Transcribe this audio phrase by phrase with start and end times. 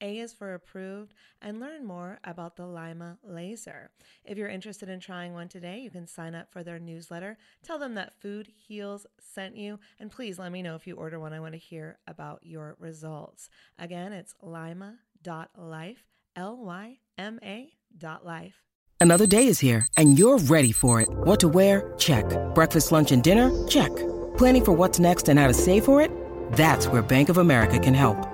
[0.00, 3.90] a is for approved, and learn more about the LYMA laser.
[4.24, 7.38] If you're interested in trying one today, you can sign up for their newsletter.
[7.62, 11.18] Tell them that Food Heals sent you, and please let me know if you order
[11.18, 11.32] one.
[11.32, 13.48] I want to hear about your results.
[13.78, 16.04] Again, it's lyma.life,
[16.36, 18.62] L Y M A dot life.
[19.00, 21.08] Another day is here, and you're ready for it.
[21.10, 21.92] What to wear?
[21.98, 22.24] Check.
[22.54, 23.50] Breakfast, lunch, and dinner?
[23.68, 23.94] Check.
[24.38, 26.10] Planning for what's next and how to save for it?
[26.52, 28.33] That's where Bank of America can help.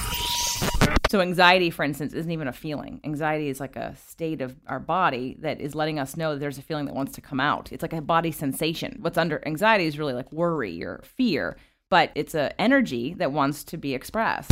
[1.11, 3.01] So, anxiety, for instance, isn't even a feeling.
[3.03, 6.57] Anxiety is like a state of our body that is letting us know that there's
[6.57, 7.69] a feeling that wants to come out.
[7.73, 8.97] It's like a body sensation.
[9.01, 11.57] What's under anxiety is really like worry or fear,
[11.89, 14.51] but it's an energy that wants to be expressed.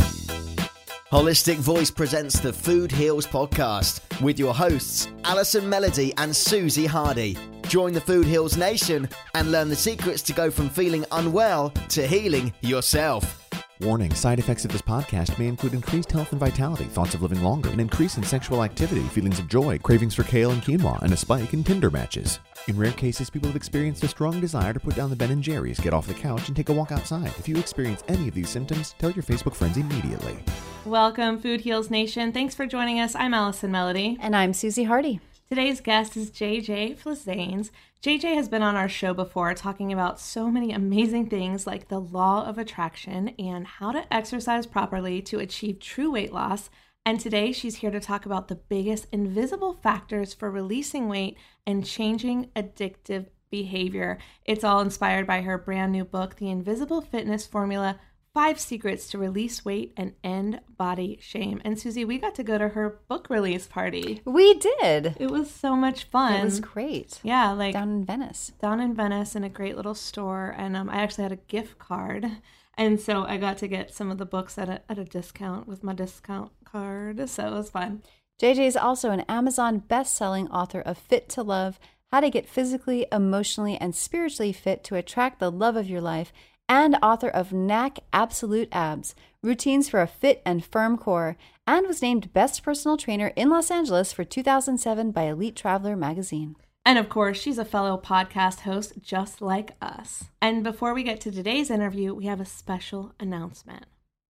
[1.10, 7.38] Holistic Voice presents the Food Heals podcast with your hosts, Allison Melody and Susie Hardy.
[7.68, 12.06] Join the Food Heals Nation and learn the secrets to go from feeling unwell to
[12.06, 13.39] healing yourself.
[13.82, 17.42] Warning side effects of this podcast may include increased health and vitality, thoughts of living
[17.42, 21.14] longer, an increase in sexual activity, feelings of joy, cravings for kale and quinoa, and
[21.14, 22.40] a spike in Tinder matches.
[22.68, 25.42] In rare cases, people have experienced a strong desire to put down the Ben and
[25.42, 27.32] Jerry's, get off the couch, and take a walk outside.
[27.38, 30.38] If you experience any of these symptoms, tell your Facebook friends immediately.
[30.84, 32.32] Welcome, Food Heals Nation.
[32.32, 33.14] Thanks for joining us.
[33.14, 34.18] I'm Allison Melody.
[34.20, 35.20] And I'm Susie Hardy.
[35.50, 37.70] Today's guest is JJ Flizanes.
[38.04, 41.98] JJ has been on our show before talking about so many amazing things like the
[41.98, 46.70] law of attraction and how to exercise properly to achieve true weight loss.
[47.04, 51.36] And today she's here to talk about the biggest invisible factors for releasing weight
[51.66, 54.18] and changing addictive behavior.
[54.44, 57.98] It's all inspired by her brand new book, The Invisible Fitness Formula
[58.32, 61.60] Five Secrets to Release Weight and End Body Shame.
[61.64, 64.22] And Susie, we got to go to her book release party.
[64.24, 65.16] We did.
[65.18, 66.34] It was so much fun.
[66.34, 67.18] It was great.
[67.24, 68.52] Yeah, like down in Venice.
[68.62, 70.54] Down in Venice in a great little store.
[70.56, 72.30] And um, I actually had a gift card.
[72.74, 75.66] And so I got to get some of the books at a, at a discount
[75.66, 77.28] with my discount card.
[77.28, 78.02] So it was fun.
[78.40, 81.80] JJ is also an Amazon best-selling author of Fit to Love,
[82.12, 86.32] How to Get Physically, Emotionally, and Spiritually Fit to Attract the Love of Your Life
[86.70, 91.36] and author of Knack Absolute Abs Routines for a Fit and Firm Core,
[91.66, 96.54] and was named Best Personal Trainer in Los Angeles for 2007 by Elite Traveler magazine.
[96.86, 100.26] And of course, she's a fellow podcast host just like us.
[100.40, 103.86] And before we get to today's interview, we have a special announcement.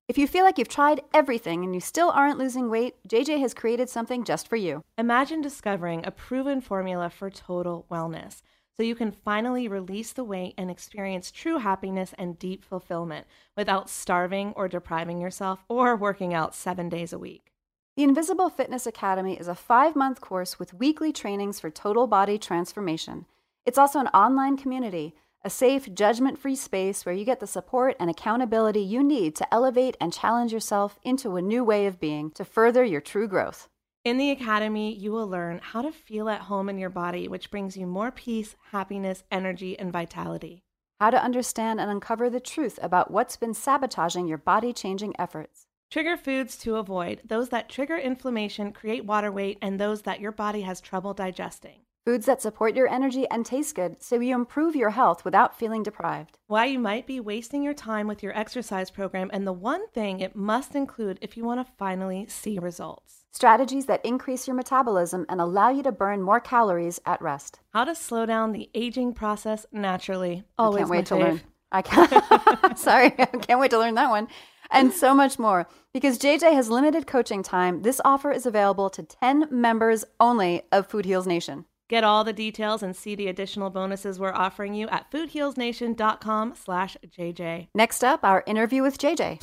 [0.09, 3.53] If you feel like you've tried everything and you still aren't losing weight, JJ has
[3.53, 4.83] created something just for you.
[4.97, 8.41] Imagine discovering a proven formula for total wellness
[8.81, 13.91] so you can finally release the weight and experience true happiness and deep fulfillment without
[13.91, 17.53] starving or depriving yourself or working out seven days a week.
[17.99, 22.39] The Invisible Fitness Academy is a five month course with weekly trainings for total body
[22.39, 23.27] transformation.
[23.67, 27.97] It's also an online community a safe, judgment free space where you get the support
[28.01, 32.31] and accountability you need to elevate and challenge yourself into a new way of being
[32.31, 33.69] to further your true growth.
[34.03, 37.51] In the Academy, you will learn how to feel at home in your body, which
[37.51, 40.65] brings you more peace, happiness, energy, and vitality.
[40.99, 45.67] How to understand and uncover the truth about what's been sabotaging your body changing efforts.
[45.91, 50.33] Trigger foods to avoid those that trigger inflammation, create water weight, and those that your
[50.33, 51.81] body has trouble digesting.
[52.07, 55.83] Foods that support your energy and taste good so you improve your health without feeling
[55.83, 56.39] deprived.
[56.47, 60.21] Why you might be wasting your time with your exercise program, and the one thing
[60.21, 63.20] it must include if you want to finally see results.
[63.33, 67.61] Strategies that increase your metabolism and allow you to burn more calories at rest.
[67.73, 70.43] How to slow down the aging process naturally.
[70.59, 71.21] Always I can't wait to fave.
[71.21, 71.41] learn.
[71.73, 72.79] I can't.
[72.79, 74.27] Sorry, I can't wait to learn that one.
[74.73, 75.69] And so much more.
[75.93, 80.87] Because JJ has limited coaching time, this offer is available to 10 members only of
[80.89, 81.65] Food Heals Nation.
[81.89, 86.97] Get all the details and see the additional bonuses we're offering you at foodhealsnation.com slash
[87.09, 87.69] JJ.
[87.75, 89.41] Next up, our interview with JJ.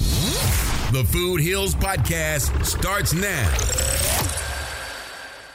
[0.93, 3.51] The Food Heals Podcast starts now.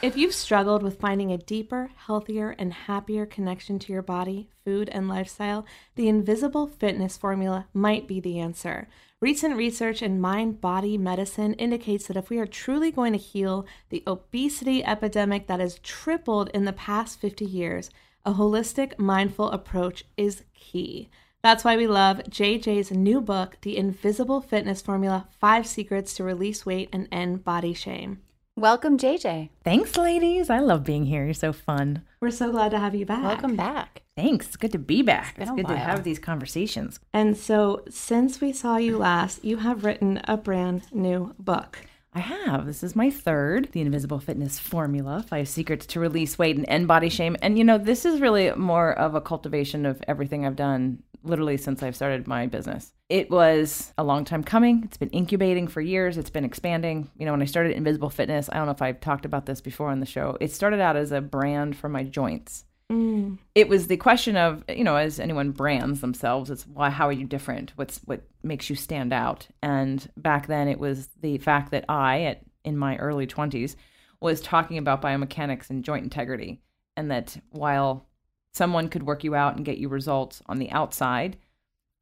[0.03, 4.89] If you've struggled with finding a deeper, healthier, and happier connection to your body, food,
[4.89, 5.65] and lifestyle,
[5.95, 8.87] the Invisible Fitness Formula might be the answer.
[9.21, 13.65] Recent research in mind body medicine indicates that if we are truly going to heal
[13.89, 17.89] the obesity epidemic that has tripled in the past 50 years,
[18.23, 21.09] a holistic, mindful approach is key.
[21.43, 26.65] That's why we love JJ's new book, The Invisible Fitness Formula Five Secrets to Release
[26.65, 28.21] Weight and End Body Shame.
[28.55, 29.49] Welcome, JJ.
[29.61, 30.49] Thanks, ladies.
[30.49, 31.25] I love being here.
[31.25, 32.03] You're so fun.
[32.21, 33.25] We're so glad to have you back.
[33.25, 34.03] Welcome back.
[34.15, 34.47] Thanks.
[34.47, 35.35] It's good to be back.
[35.35, 37.01] been It's a good to have these conversations.
[37.11, 41.79] And so, since we saw you last, you have written a brand new book.
[42.13, 42.65] I have.
[42.65, 46.87] This is my third, The Invisible Fitness Formula Five Secrets to Release Weight and End
[46.87, 47.35] Body Shame.
[47.41, 51.57] And, you know, this is really more of a cultivation of everything I've done literally
[51.57, 52.93] since I've started my business.
[53.09, 54.81] It was a long time coming.
[54.83, 57.09] It's been incubating for years, it's been expanding.
[57.17, 59.61] You know, when I started Invisible Fitness, I don't know if I've talked about this
[59.61, 62.65] before on the show, it started out as a brand for my joints.
[62.91, 63.37] Mm.
[63.55, 67.13] It was the question of, you know, as anyone brands themselves, it's why, how are
[67.13, 67.71] you different?
[67.75, 69.47] What's what makes you stand out?
[69.61, 73.75] And back then, it was the fact that I, at in my early twenties,
[74.19, 76.61] was talking about biomechanics and joint integrity,
[76.97, 78.07] and that while
[78.53, 81.37] someone could work you out and get you results on the outside,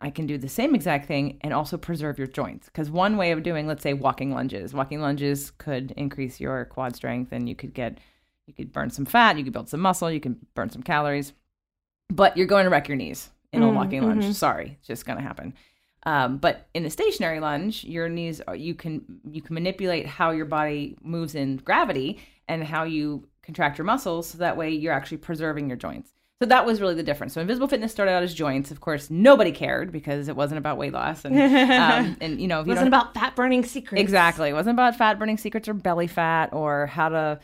[0.01, 2.67] I can do the same exact thing and also preserve your joints.
[2.67, 6.95] Because one way of doing, let's say, walking lunges, walking lunges could increase your quad
[6.95, 7.99] strength, and you could get
[8.47, 11.33] you could burn some fat, you could build some muscle, you can burn some calories,
[12.09, 14.25] but you're going to wreck your knees in a Mm, walking lunge.
[14.25, 14.33] mhm.
[14.33, 15.53] Sorry, it's just going to happen.
[16.03, 20.31] Um, but in a stationary lunge, your knees are, you can you can manipulate how
[20.31, 24.93] your body moves in gravity and how you contract your muscles, so that way you're
[24.93, 26.11] actually preserving your joints.
[26.41, 27.33] So that was really the difference.
[27.33, 28.71] So Invisible Fitness started out as joints.
[28.71, 32.61] Of course, nobody cared because it wasn't about weight loss, and um, and you know
[32.61, 34.01] if It you wasn't about fat burning secrets.
[34.01, 34.49] Exactly.
[34.49, 37.39] It wasn't about fat burning secrets or belly fat or how to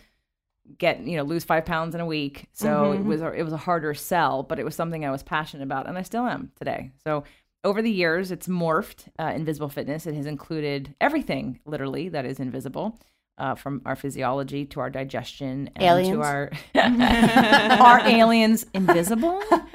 [0.80, 2.48] get, you know, lose five pounds in a week.
[2.54, 5.22] So it was a, it was a harder sell, but it was something I was
[5.22, 6.92] passionate about and I still am today.
[7.06, 7.24] So
[7.64, 9.08] over the years, it's morphed.
[9.20, 10.08] Uh, invisible fitness.
[10.08, 13.00] It has included everything, literally, that is invisible,
[13.38, 16.16] uh, from our physiology to our digestion and Aliens?
[16.16, 19.42] to our are aliens invisible?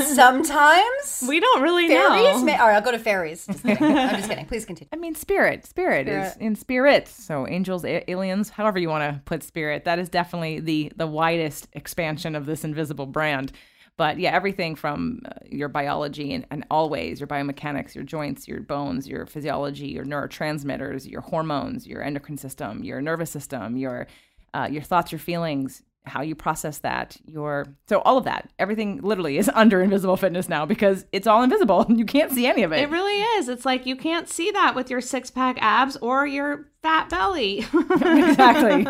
[0.00, 2.36] Sometimes We don't really fairies.
[2.38, 2.44] know.
[2.44, 3.46] May- all right, I'll go to fairies.
[3.46, 3.64] Just.
[3.64, 3.76] I'm
[4.16, 4.46] just kidding.
[4.46, 4.88] Please continue.
[4.92, 5.66] I mean, spirit.
[5.66, 7.10] Spirit, is in spirits.
[7.24, 9.84] So angels, a- aliens, however you want to put spirit.
[9.84, 13.52] That is definitely the the widest expansion of this invisible brand.
[13.96, 18.60] But yeah, everything from uh, your biology and, and always your biomechanics, your joints, your
[18.60, 24.06] bones, your physiology, your neurotransmitters, your hormones, your endocrine system, your nervous system, your
[24.54, 29.00] uh, your thoughts, your feelings, how you process that, your so all of that, everything
[29.02, 31.86] literally is under invisible fitness now because it's all invisible.
[31.96, 32.80] You can't see any of it.
[32.80, 33.48] It really is.
[33.48, 37.58] It's like you can't see that with your six pack abs or your fat belly.
[37.90, 38.84] exactly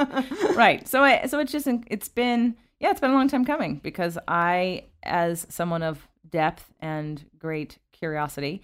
[0.55, 3.77] right so I, so it's just it's been yeah it's been a long time coming
[3.77, 8.63] because i as someone of depth and great curiosity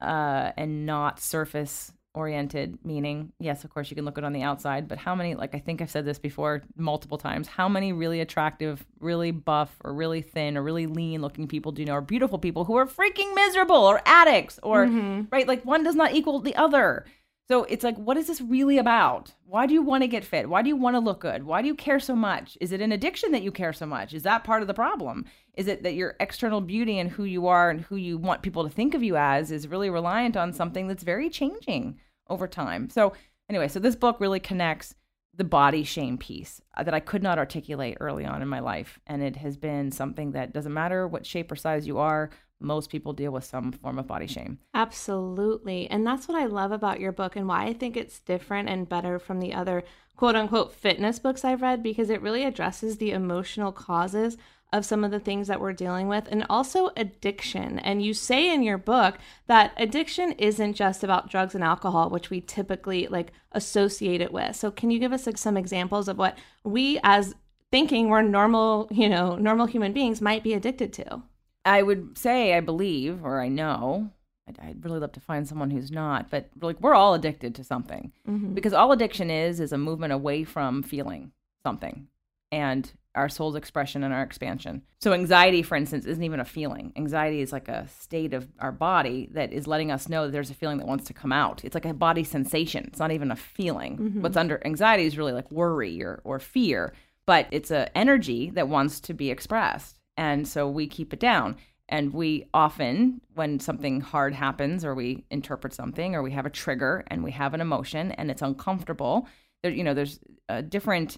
[0.00, 4.32] uh and not surface oriented, meaning, yes, of course, you can look at it on
[4.32, 7.68] the outside, but how many, like I think I've said this before multiple times, how
[7.68, 11.86] many really attractive, really buff, or really thin, or really lean looking people do you
[11.86, 14.86] know, or beautiful people who are freaking miserable, or addicts, or,
[15.30, 15.46] right?
[15.46, 17.06] Like one does not equal the other.
[17.50, 19.34] So it's like, what is this really about?
[19.44, 20.48] Why do you want to get fit?
[20.48, 21.42] Why do you want to look good?
[21.42, 22.56] Why do you care so much?
[22.60, 24.14] Is it an addiction that you care so much?
[24.14, 25.24] Is that part of the problem?
[25.54, 28.62] Is it that your external beauty and who you are and who you want people
[28.62, 32.88] to think of you as is really reliant on something that's very changing over time?
[32.88, 33.14] So,
[33.48, 34.94] anyway, so this book really connects
[35.34, 39.00] the body shame piece uh, that I could not articulate early on in my life.
[39.08, 42.30] And it has been something that doesn't matter what shape or size you are,
[42.60, 44.58] most people deal with some form of body shame.
[44.74, 45.88] Absolutely.
[45.88, 48.88] And that's what I love about your book and why I think it's different and
[48.88, 49.82] better from the other
[50.16, 54.36] quote unquote fitness books I've read because it really addresses the emotional causes
[54.72, 57.78] of some of the things that we're dealing with and also addiction.
[57.80, 62.30] And you say in your book that addiction isn't just about drugs and alcohol, which
[62.30, 64.54] we typically like associate it with.
[64.56, 67.34] So can you give us like some examples of what we as
[67.70, 71.22] thinking we're normal, you know, normal human beings might be addicted to?
[71.64, 74.10] I would say I believe or I know.
[74.48, 77.64] I'd, I'd really love to find someone who's not, but like we're all addicted to
[77.64, 78.54] something mm-hmm.
[78.54, 82.08] because all addiction is is a movement away from feeling something
[82.52, 84.82] and our soul's expression and our expansion.
[85.00, 86.92] So anxiety, for instance, isn't even a feeling.
[86.96, 90.50] Anxiety is like a state of our body that is letting us know that there's
[90.50, 91.64] a feeling that wants to come out.
[91.64, 92.84] It's like a body sensation.
[92.86, 93.98] It's not even a feeling.
[93.98, 94.22] Mm-hmm.
[94.22, 96.92] What's under anxiety is really like worry or, or fear,
[97.26, 99.99] but it's a energy that wants to be expressed.
[100.20, 101.56] And so we keep it down.
[101.88, 106.50] And we often, when something hard happens, or we interpret something, or we have a
[106.50, 109.26] trigger and we have an emotion and it's uncomfortable,
[109.62, 111.16] there, you know, there's uh, different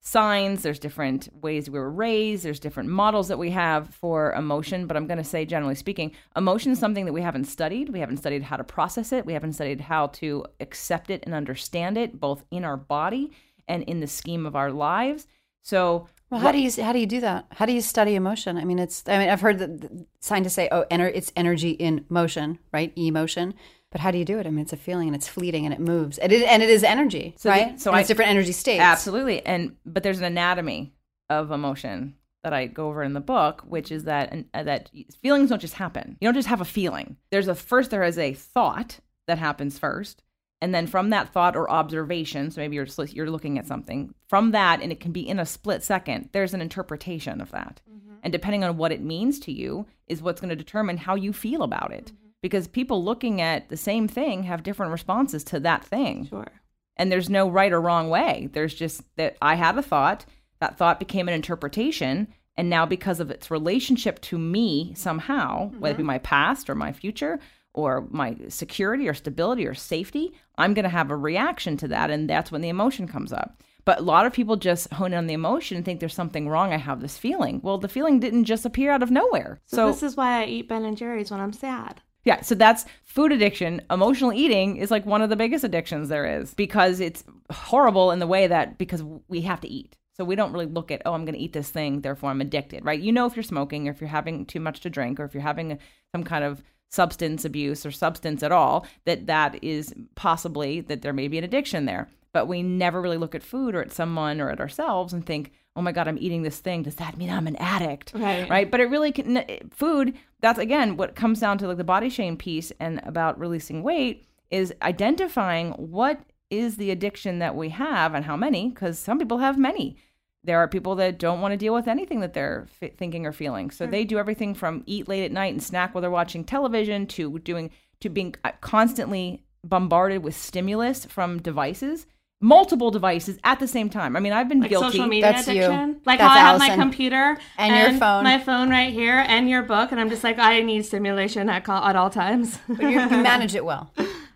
[0.00, 4.86] signs, there's different ways we were raised, there's different models that we have for emotion.
[4.86, 7.88] But I'm going to say, generally speaking, emotion is something that we haven't studied.
[7.88, 11.34] We haven't studied how to process it, we haven't studied how to accept it and
[11.34, 13.32] understand it, both in our body
[13.66, 15.26] and in the scheme of our lives.
[15.62, 17.46] So, Well, how do you how do you do that?
[17.52, 18.56] How do you study emotion?
[18.56, 21.70] I mean, it's I mean, I've heard that the scientists say, oh, ener- it's energy
[21.70, 22.92] in motion, right?
[22.96, 23.54] Emotion.
[23.92, 24.46] But how do you do it?
[24.46, 26.68] I mean, it's a feeling and it's fleeting and it moves, and it and it
[26.70, 27.80] is energy, So the- right?
[27.80, 28.80] so And I- it's different energy states.
[28.82, 29.44] Absolutely.
[29.46, 30.92] And but there's an anatomy
[31.30, 34.90] of emotion that I go over in the book, which is that and uh, that
[35.22, 36.16] feelings don't just happen.
[36.20, 37.16] You don't just have a feeling.
[37.30, 40.23] There's a first there is a thought that happens first,
[40.64, 44.52] and then from that thought or observation, so maybe you're you're looking at something from
[44.52, 46.30] that, and it can be in a split second.
[46.32, 48.14] There's an interpretation of that, mm-hmm.
[48.22, 51.34] and depending on what it means to you, is what's going to determine how you
[51.34, 52.06] feel about it.
[52.06, 52.28] Mm-hmm.
[52.40, 56.50] Because people looking at the same thing have different responses to that thing Sure.
[56.96, 60.24] and there's no right or wrong way there's just that i had a thought
[60.60, 65.94] that thought became an interpretation and now because of its relationship to me somehow whether
[65.94, 66.08] it be mm-hmm.
[66.08, 67.38] my past or my future
[67.74, 72.10] or my security or stability or safety i'm going to have a reaction to that
[72.10, 75.18] and that's when the emotion comes up but a lot of people just hone in
[75.18, 78.18] on the emotion and think there's something wrong i have this feeling well the feeling
[78.20, 81.30] didn't just appear out of nowhere So, this is why I eat Ben and Jerry's
[81.30, 82.00] when I'm sad.
[82.24, 83.82] yeah, so that's food addiction.
[83.90, 88.18] Emotional eating is like one of the biggest addictions there is because it's horrible in
[88.18, 89.96] the way that because we have to eat.
[90.16, 92.40] So we don't really look at, oh, I'm going to eat this thing, therefore I'm
[92.40, 93.00] addicted, right?
[93.00, 95.34] You know, if you're smoking or if you're having too much to drink or if
[95.34, 95.78] you're having
[96.14, 96.62] some kind of
[96.94, 101.44] substance abuse or substance at all, that that is possibly that there may be an
[101.44, 102.08] addiction there.
[102.32, 105.52] But we never really look at food or at someone or at ourselves and think,
[105.76, 106.82] oh my God, I'm eating this thing.
[106.82, 108.12] Does that mean I'm an addict?
[108.14, 108.48] Right.
[108.48, 108.70] Right.
[108.70, 112.36] But it really can, food, that's again what comes down to like the body shame
[112.36, 116.20] piece and about releasing weight is identifying what
[116.50, 119.96] is the addiction that we have and how many, because some people have many.
[120.44, 123.32] There are people that don't want to deal with anything that they're f- thinking or
[123.32, 123.70] feeling.
[123.70, 127.06] So they do everything from eat late at night and snack while they're watching television
[127.08, 127.70] to doing
[128.00, 132.06] to being uh, constantly bombarded with stimulus from devices,
[132.40, 134.14] multiple devices at the same time.
[134.16, 134.90] I mean, I've been Like guilty.
[134.98, 135.52] social media That's you.
[135.64, 136.00] addiction.
[136.04, 138.24] Like That's how I have my computer And your phone.
[138.24, 141.64] my phone right here, and your book, and I'm just like, I need stimulation at,
[141.64, 142.58] call, at all times.
[142.68, 143.90] But you, you manage it well.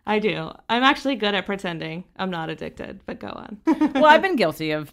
[0.07, 0.50] I do.
[0.71, 3.59] I'm actually good at pretending I'm not addicted, but go on.
[3.67, 4.91] well, I've been guilty of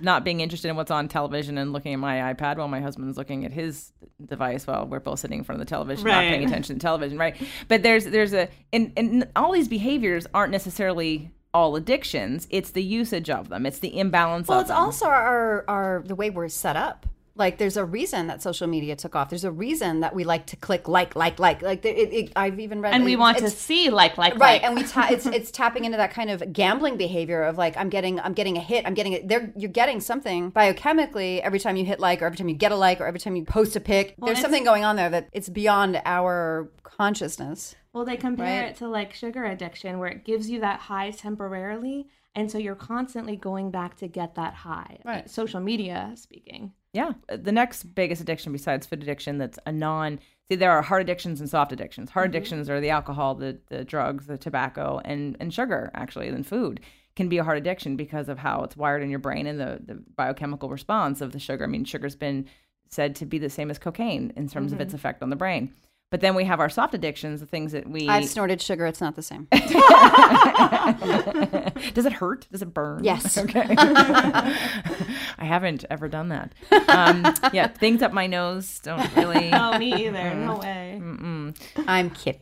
[0.00, 3.16] not being interested in what's on television and looking at my iPad while my husband's
[3.16, 3.92] looking at his
[4.24, 7.18] device while we're both sitting in front of the television, not paying attention to television,
[7.18, 7.36] right?
[7.68, 12.46] But there's there's a and, and all these behaviors aren't necessarily all addictions.
[12.50, 13.64] It's the usage of them.
[13.66, 14.78] It's the imbalance Well, of it's them.
[14.78, 17.06] also our, our the way we're set up.
[17.38, 19.30] Like, there's a reason that social media took off.
[19.30, 21.84] There's a reason that we like to click like, like, like, like.
[21.84, 24.64] It, it, I've even read, and we want to see like like right like.
[24.64, 27.88] and we ta- it's it's tapping into that kind of gambling behavior of like i'm
[27.88, 31.76] getting i'm getting a hit i'm getting it there you're getting something biochemically every time
[31.76, 33.76] you hit like or every time you get a like or every time you post
[33.76, 38.62] a pic there's something going on there that it's beyond our consciousness Well, they compare
[38.62, 38.70] Right.
[38.70, 42.74] it to like sugar addiction, where it gives you that high temporarily, and so you're
[42.74, 44.98] constantly going back to get that high.
[45.04, 45.28] Right.
[45.30, 46.72] Social media speaking.
[46.98, 47.12] Yeah.
[47.28, 51.00] Uh, the next biggest addiction besides food addiction that's a non see there are hard
[51.00, 52.10] addictions and soft addictions.
[52.10, 52.36] Hard mm-hmm.
[52.36, 56.80] addictions are the alcohol, the the drugs, the tobacco and and sugar actually, and food
[57.14, 59.80] can be a hard addiction because of how it's wired in your brain and the,
[59.84, 61.64] the biochemical response of the sugar.
[61.64, 62.46] I mean, sugar's been
[62.88, 64.96] said to be the same as cocaine in terms of its mm-hmm.
[64.96, 65.72] effect on the brain.
[66.10, 69.00] But then we have our soft addictions, the things that we i've snorted sugar it's
[69.00, 69.46] not the same
[71.94, 72.46] Does it hurt?
[72.50, 73.04] Does it burn?
[73.04, 73.36] Yes.
[73.48, 73.66] Okay.
[73.78, 76.52] I haven't ever done that.
[76.88, 79.50] Um, yeah, things up my nose don't really.
[79.58, 80.34] Oh, me either.
[80.34, 81.00] No way.
[81.86, 82.40] i'm kidding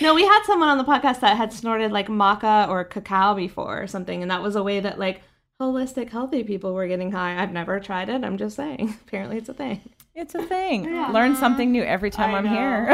[0.00, 3.82] No, we had someone on the podcast that had snorted like maca or cacao before
[3.82, 5.22] or something, and that was a way that like
[5.60, 7.42] holistic, healthy people were getting high.
[7.42, 8.24] I've never tried it.
[8.24, 8.94] I'm just saying.
[9.06, 9.80] Apparently, it's a thing.
[10.16, 10.84] It's a thing.
[11.12, 12.86] Learn something new every time I'm here.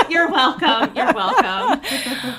[0.08, 0.96] You're welcome.
[0.96, 1.82] You're welcome.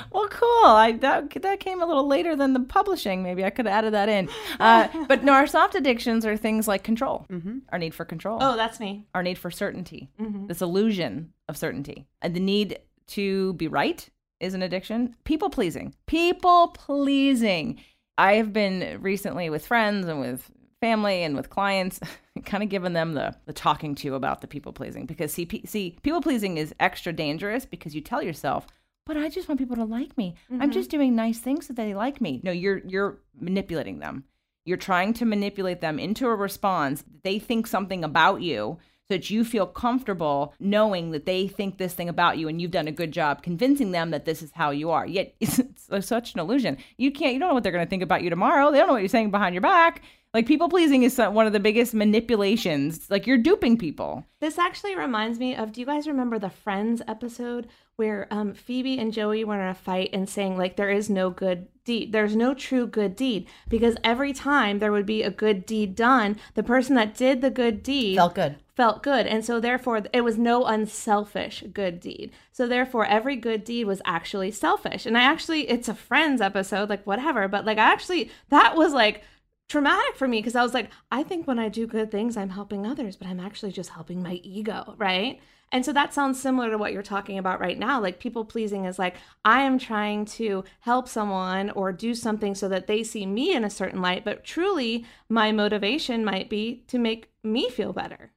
[0.10, 0.64] well, cool.
[0.64, 3.22] I that that came a little later than the publishing.
[3.22, 4.28] Maybe I could have added that in.
[4.58, 7.28] Uh, but no, our soft addictions are things like control,
[7.68, 8.38] our need for control.
[8.40, 9.06] Oh, that's me.
[9.14, 10.10] our need for certainty,
[10.48, 14.08] this illusion of certainty, and the need to be right
[14.40, 15.14] is an addiction.
[15.22, 17.78] People pleasing, people pleasing.
[18.18, 22.00] I have been recently with friends and with family and with clients,
[22.44, 25.64] kind of giving them the the talking to about the people pleasing because see, pe-
[25.64, 28.66] see, people pleasing is extra dangerous because you tell yourself.
[29.04, 30.36] But I just want people to like me.
[30.48, 30.70] I'm mm-hmm.
[30.70, 32.40] just doing nice things so that they like me.
[32.44, 34.24] No, you're you're manipulating them.
[34.64, 37.02] You're trying to manipulate them into a response.
[37.24, 38.78] They think something about you
[39.08, 42.70] so that you feel comfortable knowing that they think this thing about you and you've
[42.70, 45.06] done a good job convincing them that this is how you are.
[45.06, 46.78] Yet it's, it's such an illusion.
[46.96, 48.70] You can't, you don't know what they're going to think about you tomorrow.
[48.70, 50.02] They don't know what you're saying behind your back.
[50.34, 53.10] Like people pleasing is one of the biggest manipulations.
[53.10, 54.24] Like you're duping people.
[54.40, 58.98] This actually reminds me of do you guys remember the Friends episode where um, Phoebe
[58.98, 62.12] and Joey were in a fight and saying, like, there is no good deed.
[62.12, 66.38] There's no true good deed because every time there would be a good deed done,
[66.54, 69.26] the person that did the good deed felt good felt good.
[69.26, 72.32] And so, therefore, it was no unselfish good deed.
[72.52, 75.06] So, therefore, every good deed was actually selfish.
[75.06, 78.92] And I actually, it's a Friends episode, like, whatever, but like, I actually, that was
[78.92, 79.22] like,
[79.68, 82.50] traumatic for me because I was like, I think when I do good things, I'm
[82.50, 85.40] helping others, but I'm actually just helping my ego, right?
[85.72, 87.98] And so that sounds similar to what you're talking about right now.
[87.98, 92.68] Like people pleasing is like, I am trying to help someone or do something so
[92.68, 96.98] that they see me in a certain light, but truly my motivation might be to
[96.98, 98.32] make me feel better.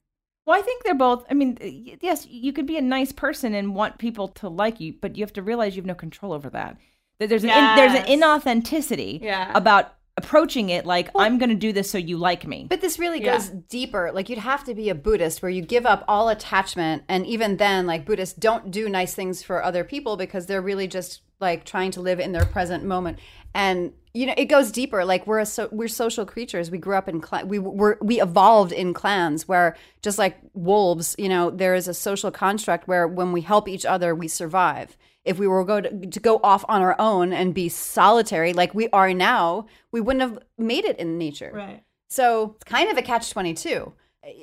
[0.45, 1.25] Well, I think they're both.
[1.29, 1.58] I mean,
[2.01, 5.23] yes, you could be a nice person and want people to like you, but you
[5.23, 6.77] have to realize you have no control over that.
[7.19, 9.51] That there's an in, there's an inauthenticity Yeah.
[9.55, 12.67] about approaching it like I'm going to do this so you like me.
[12.69, 13.34] But this really Yeah.
[13.34, 14.12] goes deeper.
[14.13, 17.58] Like you'd have to be a Buddhist where you give up all attachment, and even
[17.58, 21.65] then, like Buddhists don't do nice things for other people because they're really just like
[21.65, 23.19] trying to live in their present moment.
[23.54, 25.04] And you know, it goes deeper.
[25.04, 26.71] Like we're a so, we're social creatures.
[26.71, 31.15] We grew up in cla- we were we evolved in clans where just like wolves,
[31.19, 34.98] you know, there is a social construct where when we help each other, we survive.
[35.26, 38.74] If we were go to, to go off on our own and be solitary like
[38.76, 41.52] we are now, we wouldn't have made it in nature.
[41.54, 41.84] Right.
[42.08, 43.91] So it's kind of a catch twenty two.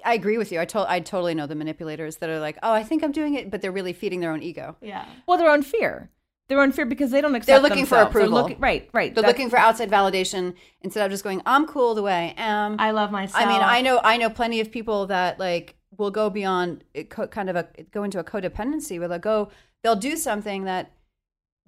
[0.05, 0.61] I agree with you.
[0.61, 3.35] I to- I totally know the manipulators that are like, oh, I think I'm doing
[3.35, 4.76] it, but they're really feeding their own ego.
[4.81, 5.07] Yeah.
[5.26, 6.11] well, their own fear.
[6.48, 7.46] Their own fear because they don't accept.
[7.46, 8.12] They're looking for themselves.
[8.12, 8.42] They're approval.
[8.42, 9.14] looking- right, right.
[9.14, 12.42] They're That's- looking for outside validation instead of just going, I'm cool the way I
[12.42, 12.76] am.
[12.78, 13.42] I love myself.
[13.42, 17.11] I mean, I know I know plenty of people that like will go beyond it
[17.11, 19.50] co- kind of a go into a codependency where they'll go
[19.83, 20.92] they'll do something that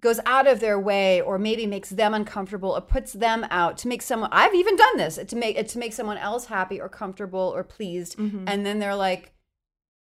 [0.01, 3.89] goes out of their way or maybe makes them uncomfortable or puts them out to
[3.89, 7.53] make someone I've even done this to make to make someone else happy or comfortable
[7.55, 8.45] or pleased mm-hmm.
[8.47, 9.33] and then they're like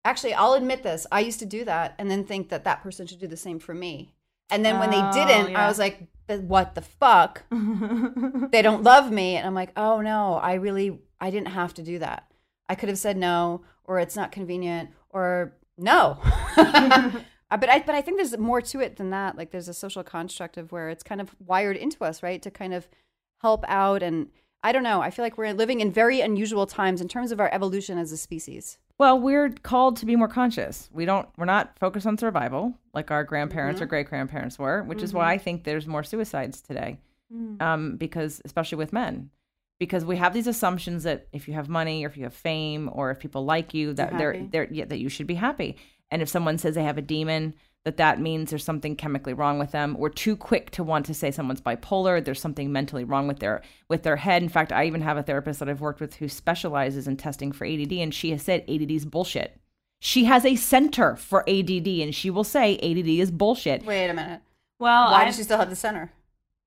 [0.04, 3.06] actually I'll admit this I used to do that and then think that that person
[3.06, 4.14] should do the same for me
[4.50, 5.64] and then when they Oh, didn't yeah.
[5.64, 7.42] I was like "But what the fuck?
[8.52, 9.36] They don't love me.
[9.36, 12.30] And i'm like oh no i really i didn't have to do that.
[12.68, 16.18] I could have said no or it's not convenient or no.
[16.56, 17.10] Uh,
[17.50, 19.36] but I, but I think there's more to it than that.
[19.36, 22.50] Like there's a social construct of where it's kind of wired into us right to
[22.50, 22.88] kind of
[23.40, 24.02] help out.
[24.02, 24.28] And
[24.64, 27.40] i don't know i feel like we're living in very unusual times in terms of
[27.40, 30.88] our evolution as a species Well, we're called to be more conscious.
[30.92, 31.28] We don't.
[31.36, 33.82] We're not focused on survival like our grandparents Mm-hmm.
[33.82, 37.00] or great grandparents were, which is why I think there's more suicides today.
[37.34, 37.60] Mm.
[37.60, 39.30] Um, because especially with men,
[39.80, 42.88] because we have these assumptions that if you have money or if you have fame
[42.92, 45.78] or if people like you that they're they're yeah, that you should be happy.
[46.12, 49.58] And if someone says they have a demon, that that means there's something chemically wrong
[49.58, 49.96] with them.
[49.98, 52.24] We're too quick to want to say someone's bipolar.
[52.24, 54.42] There's something mentally wrong with their with their head.
[54.42, 57.50] In fact, I even have a therapist that I've worked with who specializes in testing
[57.50, 59.58] for ADD, and she has said ADD is bullshit.
[60.00, 64.14] She has a center for ADD, and she will say ADD is bullshit Wait a
[64.14, 64.42] minute.
[64.78, 66.12] Well, Why I does she still have the center?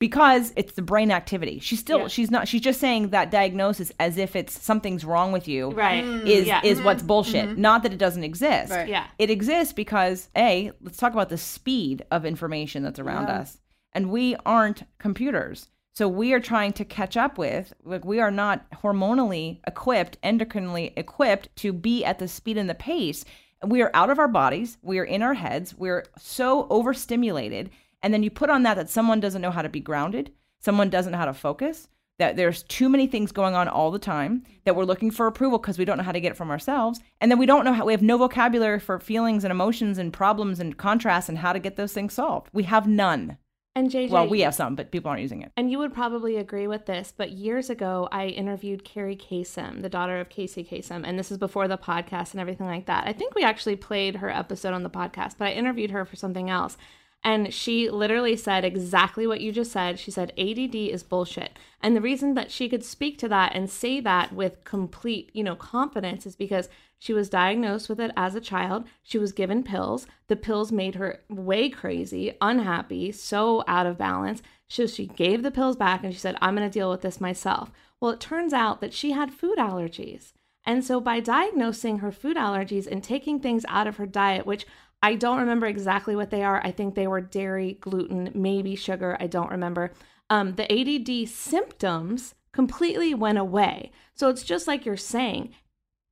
[0.05, 1.57] Because it's the brain activity.
[1.57, 2.07] She's still Yeah.
[2.09, 5.71] she's not she's just saying that diagnosis as if it's something's wrong with you.
[5.71, 6.47] right Is mm.
[6.47, 6.61] yeah.
[6.63, 7.07] is what's mm-hmm.
[7.07, 7.49] bullshit.
[7.49, 7.61] Mm-hmm.
[7.61, 8.71] Not that it doesn't exist.
[8.71, 8.87] Right.
[8.87, 9.07] yeah.
[9.17, 13.39] It exists because A, let's talk about the speed of information that's around Yeah.
[13.39, 13.57] us.
[13.93, 15.69] And we aren't computers.
[15.95, 20.93] So we are trying to catch up with like we are not hormonally equipped, endocrinely
[20.95, 23.25] equipped to be at the speed and the pace.
[23.65, 27.71] We are out of our bodies, we are in our heads, we're so overstimulated.
[28.05, 30.91] And then you put on that that someone doesn't know how to be grounded, someone
[30.91, 31.87] doesn't know how to focus,
[32.19, 35.57] that there's too many things going on all the time that we're looking for approval
[35.57, 37.73] because we don't know how to get it from ourselves and then we don't know
[37.73, 41.51] how we have no vocabulary for feelings and emotions and problems and contrasts and how
[41.51, 43.37] to get those things solved we have none
[43.75, 46.37] And JJ, well we have some but people aren't using it And you would probably
[46.37, 51.01] agree with this, but years ago, I interviewed Kerri Kasem, the daughter of Casey Kasem,
[51.05, 53.07] and this is before the podcast and everything like that.
[53.07, 56.15] I think we actually played her episode on the podcast, but I interviewed her for
[56.15, 56.77] something else.
[57.25, 59.97] And she literally said exactly what you just said.
[59.97, 61.57] She said ADD is bullshit.
[61.81, 65.43] And the reason that she could speak to that and say that with complete, you
[65.43, 68.85] know, confidence is because she was diagnosed with it as a child.
[69.01, 70.05] She was given pills.
[70.27, 74.43] The pills made her way crazy, unhappy, so out of balance.
[74.67, 77.19] So she gave the pills back and she said, I'm going to deal with this
[77.19, 77.71] myself.
[77.99, 80.33] Well, it turns out that she had food allergies.
[80.63, 84.65] And so by diagnosing her food allergies and taking things out of her diet, which
[85.01, 86.61] I don't remember exactly what they are.
[86.63, 89.17] I think they were dairy, gluten, maybe sugar.
[89.19, 89.91] I don't remember.
[90.29, 93.91] Um, the ADD symptoms completely went away.
[94.15, 95.53] So it's just like you're saying.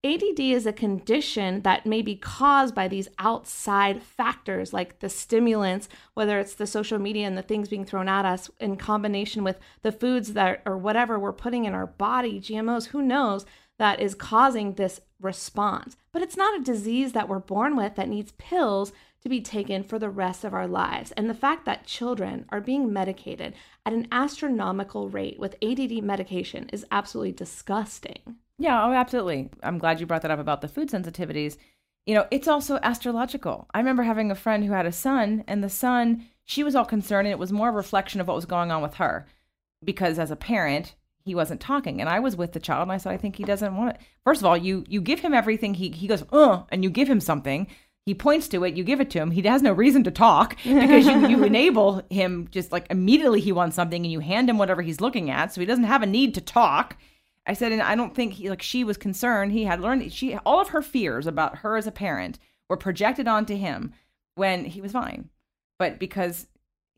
[0.06, 5.88] ADD is a condition that may be caused by these outside factors like the stimulants,
[6.14, 9.60] whether it's the social media and the things being thrown at us in combination with
[9.82, 13.46] the foods that or whatever we're putting in our body, GMOs, who knows,
[13.80, 15.98] that is causing this response.
[16.12, 19.84] But it's not a disease that we're born with that needs pills to be taken
[19.84, 21.12] for the rest of our lives.
[21.14, 23.54] And the fact that children are being medicated
[23.86, 28.38] at an astronomical rate with ADD medication is absolutely disgusting.
[28.60, 29.50] Yeah, oh, absolutely.
[29.64, 31.58] I'm glad you brought that up about the food sensitivities.
[32.06, 33.68] You know, it's also astrological.
[33.74, 36.86] I remember having a friend who had a son, and the son, she was all
[36.86, 39.26] concerned, and it was more a reflection of what was going on with her.
[39.84, 42.98] Because as a parent, he wasn't talking, and I was with the child, and I
[42.98, 44.02] said, I think he doesn't want it.
[44.24, 45.74] First of all, you you give him everything.
[45.74, 47.68] He he goes, uh, and you give him something.
[48.06, 48.76] He points to it.
[48.76, 49.32] You give it to him.
[49.32, 53.54] He has no reason to talk because you you enable him just like immediately he
[53.54, 56.08] wants something, and you hand him whatever he's looking at, so he doesn't have a
[56.08, 56.98] need to talk.
[57.46, 59.52] I said, and I don't think he like she was concerned.
[59.52, 63.28] He had learned she all of her fears about her as a parent were projected
[63.28, 63.94] onto him
[64.36, 65.30] when he was fine,
[65.80, 66.48] but because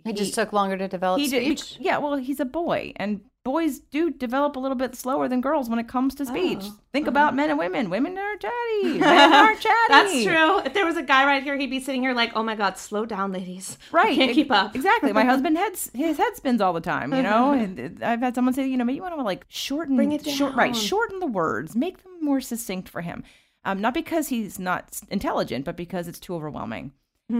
[0.04, 3.80] He just took longer to develop he did, yeah, well, he's a boy, and boys
[3.80, 6.60] do develop a little bit slower than girls when it comes to speech.
[6.64, 7.90] Oh, Think about men and women.
[7.90, 9.00] Women are chatty.
[9.00, 9.88] Men are chatty.
[9.90, 10.60] That's true.
[10.66, 12.78] If there was a guy right here, he'd be sitting here like, "Oh my God,
[12.78, 13.78] slow down, ladies!
[13.92, 14.12] Right.
[14.14, 15.14] I can't keep up." Exactly.
[15.14, 17.54] My husband heads his head spins all the time, you know.
[17.54, 20.26] and I've had someone say, you know, maybe you want to like shorten Bring it
[20.26, 23.24] short right, shorten the words, make them more succinct for him.
[23.64, 26.94] Um, not because he's not intelligent, but because it's too overwhelming.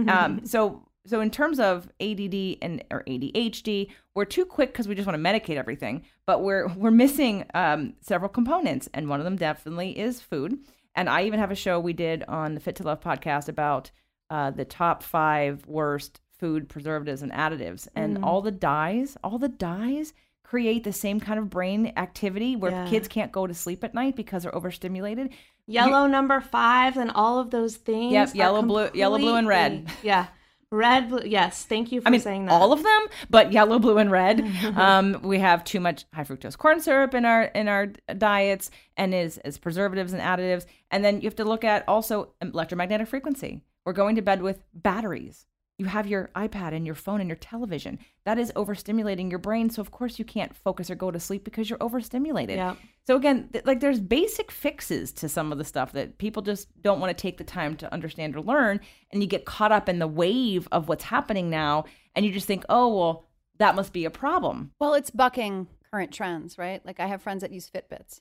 [0.08, 4.94] um, so so in terms of ADD and or ADHD, we're too quick because we
[4.94, 9.24] just want to medicate everything, but we're we're missing um, several components, and one of
[9.24, 10.58] them definitely is food.
[10.94, 13.90] And I even have a show we did on the Fit to Love podcast about
[14.30, 19.48] uh, the top five worst food preservatives and additives, and all the dyes, all the
[19.48, 22.86] dyes create the same kind of brain activity where Yeah.
[22.88, 25.30] kids can't go to sleep at night because they're overstimulated.
[25.66, 28.12] Yellow number five and all of those things.
[28.12, 29.88] Yep, yellow, blue- yellow, blue, and red.
[30.04, 30.26] Yeah,
[30.70, 31.22] red, blue.
[31.24, 32.52] Yes, thank you for I mean, saying that.
[32.52, 34.40] all of them, but yellow, blue, and red.
[34.76, 39.14] um, we have too much high fructose corn syrup in our in our diets, and
[39.14, 40.66] is as preservatives and additives.
[40.90, 43.62] And then you have to look at also electromagnetic frequency.
[43.84, 45.46] We're going to bed with batteries.
[45.78, 47.98] You have your iPad and your phone and your television.
[48.24, 49.68] That is overstimulating your brain.
[49.68, 52.56] So of course you can't focus or go to sleep because you're overstimulated.
[52.56, 52.76] Yeah.
[53.06, 56.68] So again, th- like there's basic fixes to some of the stuff that people just
[56.80, 59.88] don't want to take the time to understand or learn, and you get caught up
[59.88, 61.84] in the wave of what's happening now,
[62.14, 63.24] and you just think, oh well,
[63.58, 64.72] that must be a problem.
[64.80, 66.84] Well, it's bucking current trends, right?
[66.86, 68.20] Like I have friends that use Fitbits.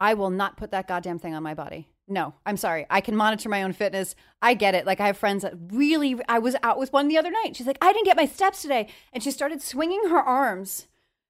[0.00, 1.88] I will not put that goddamn thing on my body.
[2.06, 2.84] No, I'm sorry.
[2.90, 4.14] I can monitor my own fitness.
[4.42, 4.84] I get it.
[4.86, 7.56] Like I have friends that really I was out with one the other night.
[7.56, 10.86] She's like, "I didn't get my steps today." And she started swinging her arms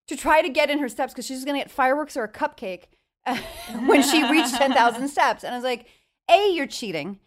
[0.09, 2.29] to try to get in her steps because she's going to get fireworks or a
[2.33, 2.85] cupcake
[3.87, 5.45] when she reached 10,000 steps.
[5.45, 5.87] And I was like,
[6.31, 7.21] A, you're cheating.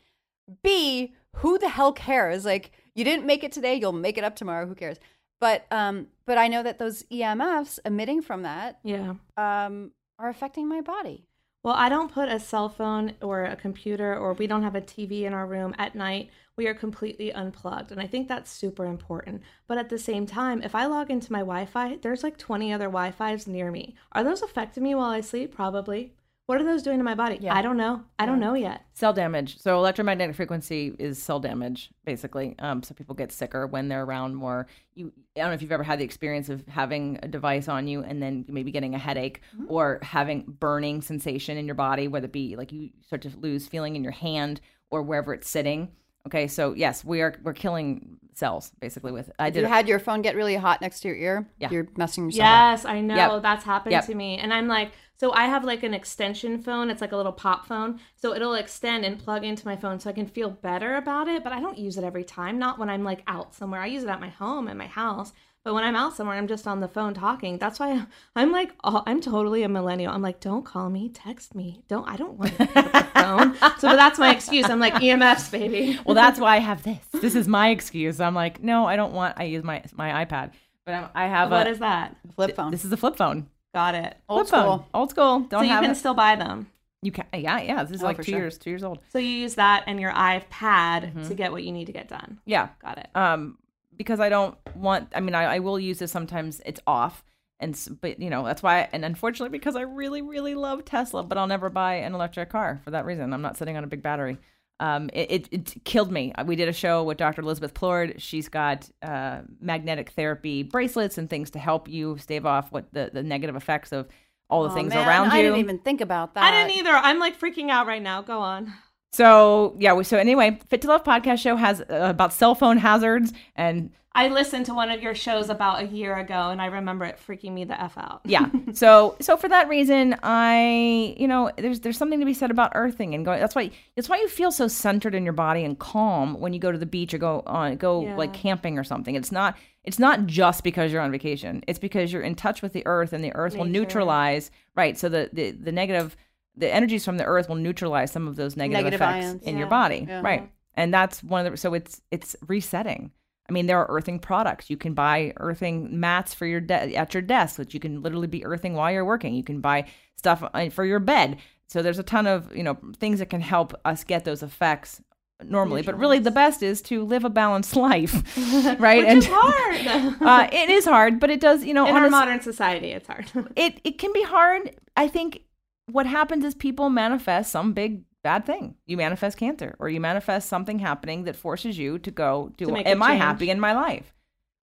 [0.63, 2.45] B, who the hell cares?
[2.45, 4.65] Like, you didn't make it today, you'll make it up tomorrow.
[4.67, 4.97] Who cares?
[5.39, 9.15] But um, but I know that those EMFs emitting from that Yeah.
[9.37, 11.26] um, are affecting my body.
[11.67, 14.79] Well, I don't put a cell phone or a computer or we don't have a
[14.79, 16.29] TV in our room at night.
[16.55, 17.91] We are completely unplugged.
[17.91, 19.41] And I think that's super important.
[19.67, 22.71] But at the same time, if I log into my Wi Fi, there's like 20
[22.71, 23.95] other Wi Fi's near me.
[24.13, 25.53] Are those affecting me while I sleep?
[25.53, 26.13] Probably.
[26.47, 27.39] What are those doing to my body?
[27.41, 27.53] Yeah.
[27.53, 28.03] I don't know.
[28.17, 28.85] I don't know yet.
[28.93, 29.59] Cell damage.
[29.59, 32.55] So electromagnetic frequency is cell damage, basically.
[32.59, 34.65] Um, so people get sicker when they're around more.
[34.95, 37.85] You, I don't know if you've ever had the experience of having a device on
[37.89, 42.27] you and then maybe getting a headache or having burning sensation in your body, whether
[42.27, 45.89] it be like you start to lose feeling in your hand or wherever it's sitting.
[46.27, 49.31] Okay, so yes, we are we're killing cells basically with.
[49.39, 49.61] I did.
[49.61, 51.69] you had your phone get really hot next to your ear, Yeah.
[51.71, 52.71] you're messing yourself up.
[52.71, 53.15] Yes, I know.
[53.15, 53.41] Yep.
[53.43, 54.05] That's happened Yep.
[54.07, 54.37] to me.
[54.37, 56.89] And I'm like, so I have like an extension phone.
[56.89, 57.99] It's like a little pop phone.
[58.15, 61.43] So it'll extend and plug into my phone so I can feel better about it.
[61.43, 62.59] But I don't use it every time.
[62.59, 63.81] Not when I'm like out somewhere.
[63.81, 65.33] I use it at my home, at my house.
[65.63, 67.57] But when I'm out somewhere, I'm just on the phone talking.
[67.57, 70.13] That's why I'm like, oh, I'm totally a millennial.
[70.13, 71.83] I'm like, don't call me, text me.
[71.89, 73.55] Don't, I don't want to pick up the phone.
[73.79, 74.69] So but that's my excuse.
[74.69, 75.99] I'm like, EMFs, baby.
[76.05, 76.99] well, that's why I have this.
[77.11, 78.21] This is my excuse.
[78.21, 79.33] I'm like, no, I don't want.
[79.37, 80.51] I use my my iPad,
[80.85, 81.71] but I'm, I have What a.
[81.71, 82.15] is that?
[82.35, 82.71] Flip phone.
[82.71, 83.47] This is a flip phone.
[83.77, 84.17] Got it.
[84.27, 84.63] Old flip phone.
[84.79, 84.87] school.
[84.93, 85.39] Old school.
[85.41, 85.95] Don't so you have can it.
[85.95, 86.67] still buy them.
[87.03, 87.25] You can.
[87.31, 87.83] Yeah, yeah.
[87.83, 88.39] This is Oh, like two sure.
[88.39, 88.99] years, two years old.
[89.13, 91.27] So you use that and your iPad Mm-hmm.
[91.27, 92.39] to get what you need to get done.
[92.45, 92.69] Yeah.
[92.81, 93.07] Got it.
[93.13, 93.59] Um,
[93.95, 95.09] because I don't want.
[95.15, 96.59] I mean, I, I will use this sometimes.
[96.65, 97.23] It's off,
[97.59, 98.89] and but you know that's why.
[98.91, 102.79] And unfortunately, because I really, really love Tesla, but I'll never buy an electric car
[102.83, 103.31] for that reason.
[103.33, 104.37] I'm not sitting on a big battery.
[104.79, 106.33] Um, it, it, it killed me.
[106.45, 107.41] We did a show with Dr.
[107.41, 108.15] Elizabeth Plourde.
[108.19, 113.09] She's got uh, magnetic therapy bracelets and things to help you stave off what the,
[113.11, 114.07] the negative effects of
[114.49, 115.31] all the Oh, things man, around you.
[115.31, 116.43] I didn't even think about that.
[116.43, 116.91] I didn't either.
[116.91, 118.21] I'm like freaking out right now.
[118.21, 118.71] Go on.
[119.13, 122.77] So yeah, we- so anyway, Fit to Love podcast show has uh, about cell phone
[122.77, 126.65] hazards and I listened to one of your shows about a year ago and I
[126.65, 128.21] remember it freaking me the F out.
[128.25, 128.49] yeah.
[128.73, 132.71] So so for that reason, I you know there's there's something to be said about
[132.75, 133.39] earthing and going.
[133.39, 136.59] That's why that's why you feel so centered in your body and calm when you
[136.59, 138.15] go to the beach or go on go Yeah.
[138.15, 139.15] like camping or something.
[139.15, 141.63] It's not it's not just because you're on vacation.
[141.67, 144.97] It's because you're in touch with the earth and the earth will neutralize right.
[144.97, 146.17] So the the the negative
[146.55, 149.43] the energies from the earth will neutralize some of those negative, Negative effects ions.
[149.43, 150.21] in your body Yeah.
[150.23, 150.49] right.
[150.73, 153.11] And that's one of the so it's it's resetting.
[153.49, 154.69] I mean, there are earthing products.
[154.69, 158.27] You can buy earthing mats for your de- at your desk, which you can literally
[158.27, 159.33] be earthing while you're working.
[159.33, 161.37] You can buy stuff uh, for your bed.
[161.67, 165.01] So there's a ton of you know things that can help us get those effects
[165.43, 165.81] normally.
[165.81, 168.13] But really, the best is to live a balanced life,
[168.79, 169.05] right?
[169.07, 170.15] Which is hard.
[170.21, 171.63] uh, it is hard, but it does.
[171.63, 173.31] You know, In our modern society, it's hard.
[173.55, 174.75] it it can be hard.
[174.95, 175.41] I think
[175.89, 178.75] what happens is people manifest some big bad thing.
[178.85, 182.65] You manifest cancer, or you manifest something happening that forces you to go do.
[182.67, 184.13] To Am I happy in my life?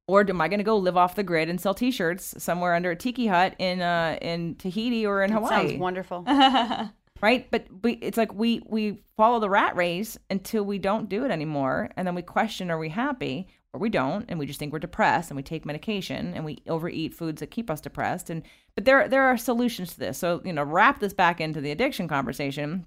[0.06, 2.90] Or am I going to go live off the grid and sell T-shirts somewhere under
[2.90, 5.68] a tiki hut in uh in Tahiti or in That Hawaii?
[5.68, 6.24] sounds wonderful.
[7.22, 7.50] right?
[7.50, 11.30] But we, it's like we we follow the rat race until we don't do it
[11.30, 13.48] anymore, and then we question: Are we happy?
[13.72, 16.62] Or we don't, and we just think we're depressed, and we take medication, and we
[16.68, 18.30] overeat foods that keep us depressed.
[18.30, 18.42] And
[18.76, 20.18] but there there are solutions to this.
[20.18, 22.86] So you know, wrap this back into the addiction conversation.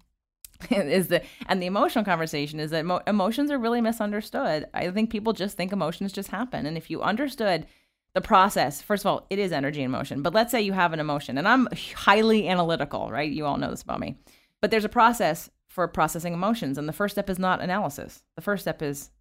[0.71, 4.65] Is the and the emotional conversation is that emo- emotions are really misunderstood.
[4.73, 7.65] I think people just think emotions just happen, and if you understood
[8.13, 10.91] the process first of all it is energy and motion but let's say you have
[10.91, 14.17] an emotion and i'm highly analytical right you all know this about me
[14.59, 18.41] but there's a process for processing emotions and the first step is not analysis the
[18.41, 19.11] first step is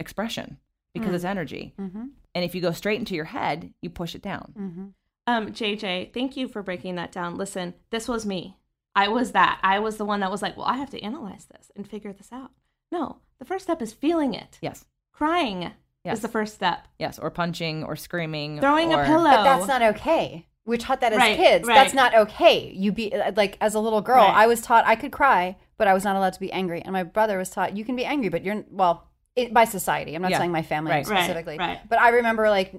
[0.00, 0.56] expression
[0.94, 2.06] because it's energy Mm-hmm.
[2.34, 4.86] and if you go straight into your head you push it down Mm-hmm.
[5.28, 7.36] um, JJ, thank you for breaking that down.
[7.36, 8.56] Listen, this was me.
[8.94, 9.60] I was that.
[9.62, 12.12] I was the one that was like, well, I have to analyze this and figure
[12.12, 12.50] this out.
[12.92, 14.58] No, the first step is feeling it.
[14.60, 15.72] yes Crying
[16.04, 16.16] Yes.
[16.16, 16.88] is the first step.
[16.98, 19.24] yes or punching or screaming Throwing or- a pillow.
[19.30, 20.46] But that's not okay.
[20.64, 21.66] We're taught that as Right, kids.
[21.68, 21.74] right.
[21.74, 22.70] That's not okay.
[22.74, 24.34] You be uh, like as a little girl, Right.
[24.34, 26.80] I was taught I could cry, but I was not allowed to be angry.
[26.82, 30.14] And my brother was taught you can be angry, but you're well it, by society.
[30.14, 30.38] I'm not Yeah.
[30.38, 31.06] saying my family Right.
[31.06, 31.80] Right, specifically, right.
[31.88, 32.78] but I remember like g-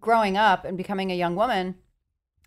[0.00, 1.76] growing up and becoming a young woman.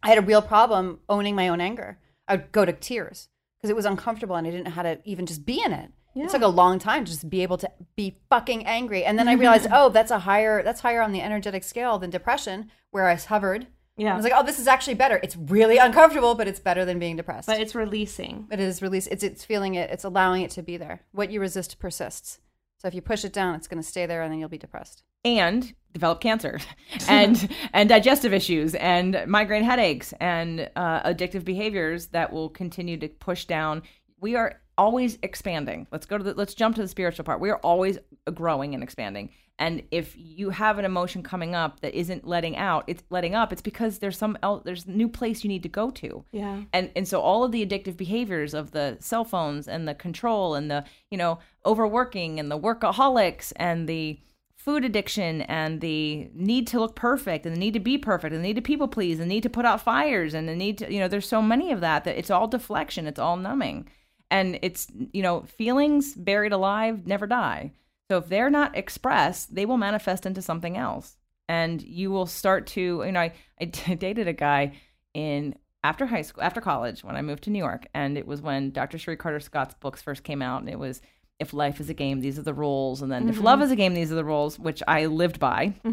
[0.03, 1.97] I had a real problem owning my own anger.
[2.27, 4.99] I would go to tears because it was uncomfortable and I didn't know how to
[5.05, 5.91] even just be in it.
[6.13, 6.25] Yeah.
[6.25, 9.03] It took a long time to just be able to be fucking angry.
[9.03, 12.09] And then I realized, oh, that's a higher that's higher on the energetic scale than
[12.09, 13.67] depression, where I hovered.
[13.97, 14.13] Yeah.
[14.13, 15.19] I was like, oh, this is actually better.
[15.23, 17.47] It's really uncomfortable, but it's better than being depressed.
[17.47, 18.47] but it's releasing.
[18.51, 19.07] it is release.
[19.07, 19.89] It's it's feeling it.
[19.89, 21.01] It's allowing it to be there.
[21.11, 22.39] What you resist persists.
[22.77, 24.57] So if you push it down, it's going to stay there, and then you'll be
[24.57, 25.03] depressed.
[25.23, 26.59] and develop cancer
[27.09, 33.07] and and digestive issues and migraine headaches and uh, addictive behaviors that will continue to
[33.07, 33.81] push down.
[34.19, 35.87] We are always expanding.
[35.93, 37.39] Let's go to the let's jump to the spiritual part.
[37.39, 37.97] We are always
[38.33, 39.29] growing and expanding.
[39.57, 43.53] And if you have an emotion coming up that isn't letting out it's letting up
[43.53, 46.25] it's because there's some el- there's a new place you need to go to.
[46.33, 46.63] Yeah.
[46.73, 50.55] and and so all of the addictive behaviors of the cell phones and the control
[50.55, 54.19] and the you know overworking and the workaholics and the
[54.65, 58.43] food addiction and the need to look perfect and the need to be perfect and
[58.43, 60.79] the need to people please and the need to put out fires and the need
[60.79, 63.87] to you know there's so many of that that it's all deflection it's all numbing.
[64.31, 67.73] And it's you know feelings buried alive never die.
[68.09, 71.15] So if they're not expressed they will manifest into something else.
[71.47, 74.73] And you will start to you know i, I dated a guy
[75.13, 77.85] in after high school after college when i moved to new york.
[77.93, 80.61] And it was when dr Cherie Carter-Scott's books first came out.
[80.61, 81.03] And it was
[81.39, 83.75] if life is a game these are the rules and then if love is a
[83.75, 85.73] game these are the rules which i lived by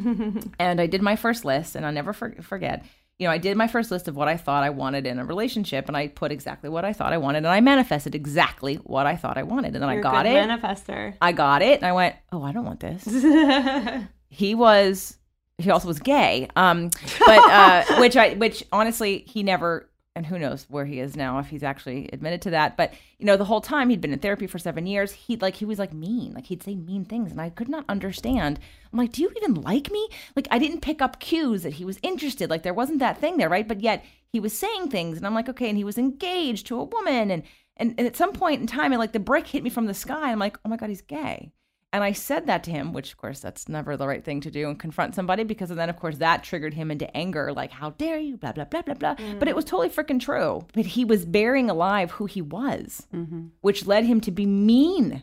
[0.58, 2.84] and i did my first list and i'll never for- forget
[3.18, 5.24] you know i did my first list of what i thought i wanted in a
[5.24, 9.04] relationship and i put exactly what i thought i wanted and i manifested exactly what
[9.06, 11.14] i thought i wanted and then You're i got it manifester.
[11.20, 13.04] I got it, and I went, "Oh, I don't want this."
[14.28, 15.18] he was,
[15.58, 16.90] he also was gay, um,
[17.26, 21.38] but uh, which I, which honestly, he never, and who knows where he is now
[21.38, 22.76] if he's actually admitted to that.
[22.76, 25.56] But you know, the whole time he'd been in therapy for seven years, he like
[25.56, 28.58] he was like mean, like he'd say mean things, and I could not understand.
[28.92, 31.84] I'm like, "Do you even like me?" Like I didn't pick up cues that he
[31.84, 32.50] was interested.
[32.50, 33.66] Like there wasn't that thing there, right?
[33.66, 36.80] But yet he was saying things, and I'm like, okay, and he was engaged to
[36.80, 37.42] a woman, and
[37.76, 39.94] and, and at some point in time, and like the brick hit me from the
[39.94, 40.30] sky.
[40.30, 41.52] I'm like, oh my god, he's gay.
[41.94, 44.50] And I said that to him, which of course that's never the right thing to
[44.50, 47.90] do and confront somebody because then of course that triggered him into anger, like how
[47.90, 49.14] dare you, blah blah blah blah blah.
[49.16, 49.38] Mm.
[49.38, 50.66] But it was totally freaking true.
[50.72, 53.48] But he was burying alive who he was, mm-hmm.
[53.60, 55.22] which led him to be mean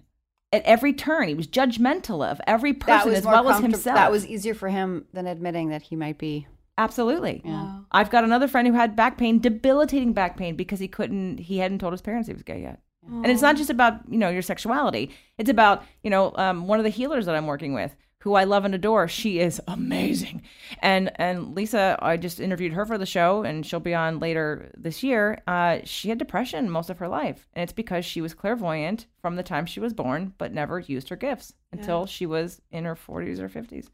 [0.53, 1.27] at every turn.
[1.27, 3.95] He was judgmental of every person as well as himself.
[3.95, 6.45] That was easier for him than admitting that he might be.
[6.79, 7.41] absolutely.
[7.45, 7.79] Yeah.
[7.91, 11.60] I've got another friend who had back pain, debilitating back pain, because he couldn't, he
[11.60, 12.79] hadn't told his parents he was gay yet.
[13.12, 15.12] And it's not just about, you know, your sexuality.
[15.38, 18.43] It's about, you know, um, one of the healers that I'm working with, who I
[18.43, 19.08] love and adore.
[19.08, 20.43] She is amazing.
[20.80, 24.72] And and Lisa, I just interviewed her for the show, and she'll be on later
[24.78, 25.41] this year.
[25.48, 29.36] Uh, she had depression most of her life, and it's because she was clairvoyant from
[29.36, 32.95] the time she was born, but never used her gifts until she was in her
[32.95, 33.88] 40s or 50s.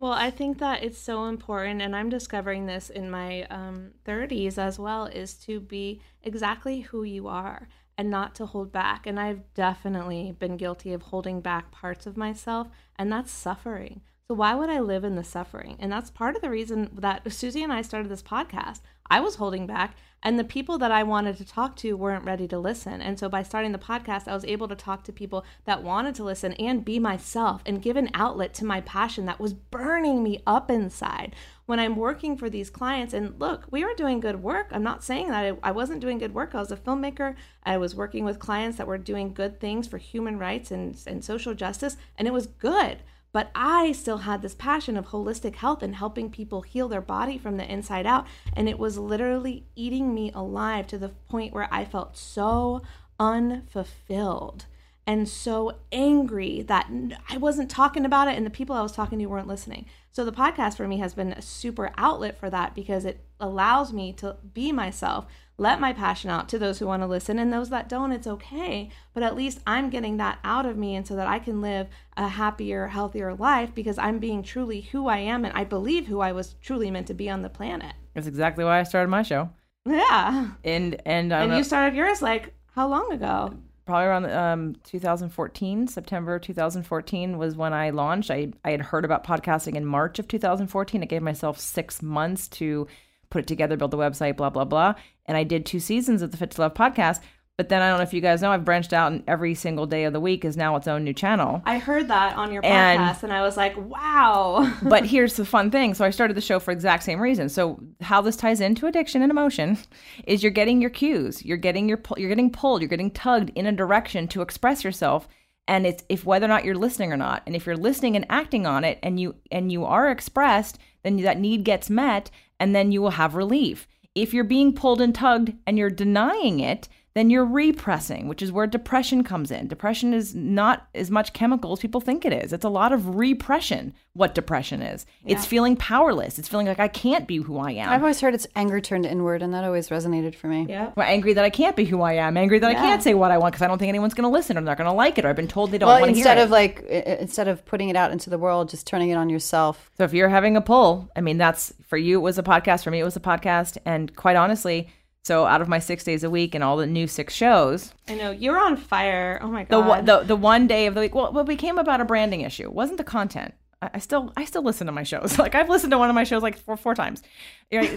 [0.00, 4.56] Well, I think that it's so important, and I'm discovering this in my um, 30s
[4.56, 7.68] as well, is to be exactly who you are
[8.00, 9.06] and not to hold back.
[9.06, 14.00] And I've definitely been guilty of holding back parts of myself, and that's suffering.
[14.26, 15.76] So, why would I live in the suffering?
[15.78, 18.80] And that's part of the reason that Susie and I started this podcast.
[19.10, 22.46] I was holding back, and the people that I wanted to talk to weren't ready
[22.48, 23.00] to listen.
[23.00, 26.14] And so, by starting the podcast, I was able to talk to people that wanted
[26.16, 30.22] to listen and be myself and give an outlet to my passion that was burning
[30.22, 31.34] me up inside.
[31.64, 34.68] When I'm working for these clients, and look, we were doing good work.
[34.72, 36.54] I'm not saying that I, wasn't doing good work.
[36.54, 37.36] I was a filmmaker.
[37.64, 41.24] I was working with clients that were doing good things for human rights and, and
[41.24, 42.98] social justice, and it was good.
[43.32, 47.38] But I still had this passion of holistic health and helping people heal their body
[47.38, 48.26] from the inside out.
[48.54, 52.82] And it was literally eating me alive to the point where I felt so
[53.20, 54.66] unfulfilled
[55.06, 56.90] and so angry that
[57.28, 59.86] I wasn't talking about it and the people I was talking to weren't listening.
[60.12, 63.92] So the podcast for me has been a super outlet for that because it allows
[63.92, 65.26] me to be myself,
[65.60, 68.26] let my passion out to those who want to listen and those that don't, it's
[68.26, 68.88] okay.
[69.12, 71.86] But at least I'm getting that out of me and so that I can live
[72.16, 76.20] a happier, healthier life because I'm being truly who I am and I believe who
[76.20, 77.92] I was truly meant to be on the planet.
[78.14, 79.50] That's exactly why I started my show.
[79.84, 80.52] Yeah.
[80.64, 83.54] And and, And know- you started yours like how long ago?
[83.86, 89.24] probably around um, 2014 september 2014 was when i launched I, I had heard about
[89.26, 92.86] podcasting in march of 2014 i gave myself six months to
[93.30, 94.94] put it together build the website blah blah blah
[95.30, 97.20] and i did two seasons of the fit to love podcast
[97.56, 99.86] but then i don't know if you guys know i've branched out and every single
[99.86, 102.64] day of the week is now its own new channel I heard that on your
[102.64, 104.70] And- podcast and I was like, wow.
[104.82, 105.94] but here's the fun thing.
[105.94, 107.48] So I started the show for exact same reason.
[107.48, 109.78] So how this ties into addiction and emotion
[110.26, 113.66] is you're getting your cues, you're getting your you're getting pulled, you're getting tugged in
[113.66, 115.28] a direction to express yourself,
[115.68, 117.42] and it's if whether or not you're listening or not.
[117.46, 121.18] And if you're listening and acting on it, and you and you are expressed, then
[121.18, 123.86] that need gets met, and then you will have relief.
[124.14, 128.52] If you're being pulled and tugged and you're denying it, then you're repressing, which is
[128.52, 129.66] where depression comes in.
[129.66, 132.52] Depression is not as much chemical as people think it is.
[132.52, 135.06] It's a lot of repression, what depression is.
[135.24, 136.38] It's feeling powerless.
[136.38, 137.88] It's feeling like I can't be who I am.
[137.88, 140.66] I've always heard it's anger turned inward, and that always resonated for me.
[140.68, 140.92] Yeah.
[140.96, 142.36] Well, angry that I can't be who I am.
[142.36, 144.32] Angry that I can't say what I want because I don't think anyone's going to
[144.32, 146.00] listen or they're not going to like it or I've been told they don't Well,
[146.00, 146.42] want to hear instead it.
[146.44, 149.14] of like i- i- instead of putting it out into the world, just turning it
[149.16, 149.90] on yourself.
[149.98, 152.84] So if you're having a pull, I mean, that's for you, it was a podcast.
[152.84, 153.78] For me, it was a podcast.
[153.84, 154.88] And quite honestly,
[155.24, 158.14] so out of my six days a week and all the new six shows, I
[158.14, 159.38] know you're on fire.
[159.42, 159.86] Oh my god.
[159.86, 162.62] one- the the one day of the week, well, what became about a branding issue
[162.64, 163.54] It wasn't the content.
[163.82, 165.38] I, I still I still listen to my shows.
[165.38, 167.22] Like I've listened to one of my shows like four four times.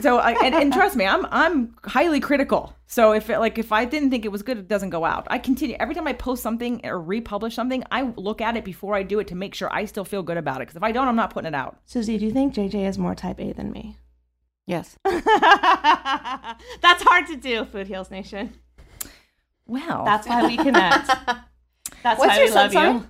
[0.02, 2.76] So I, and, and trust me, I'm I'm highly critical.
[2.88, 5.26] So if it, like if I didn't think it was good, it doesn't go out.
[5.30, 8.96] I continue every time I post something or republish something, I look at it before
[8.96, 10.64] I do it to make sure I still feel good about it.
[10.68, 11.80] Because if I don't, I'm not putting it out.
[11.86, 13.98] Susie, do you think JJ is more type A than me?
[14.66, 14.98] Yes.
[15.06, 18.54] That's hard to do, Food Heals Nation.
[19.66, 21.08] Well, That's why we connect.
[22.04, 23.00] That's What's why your we love sun you.
[23.02, 23.10] sign?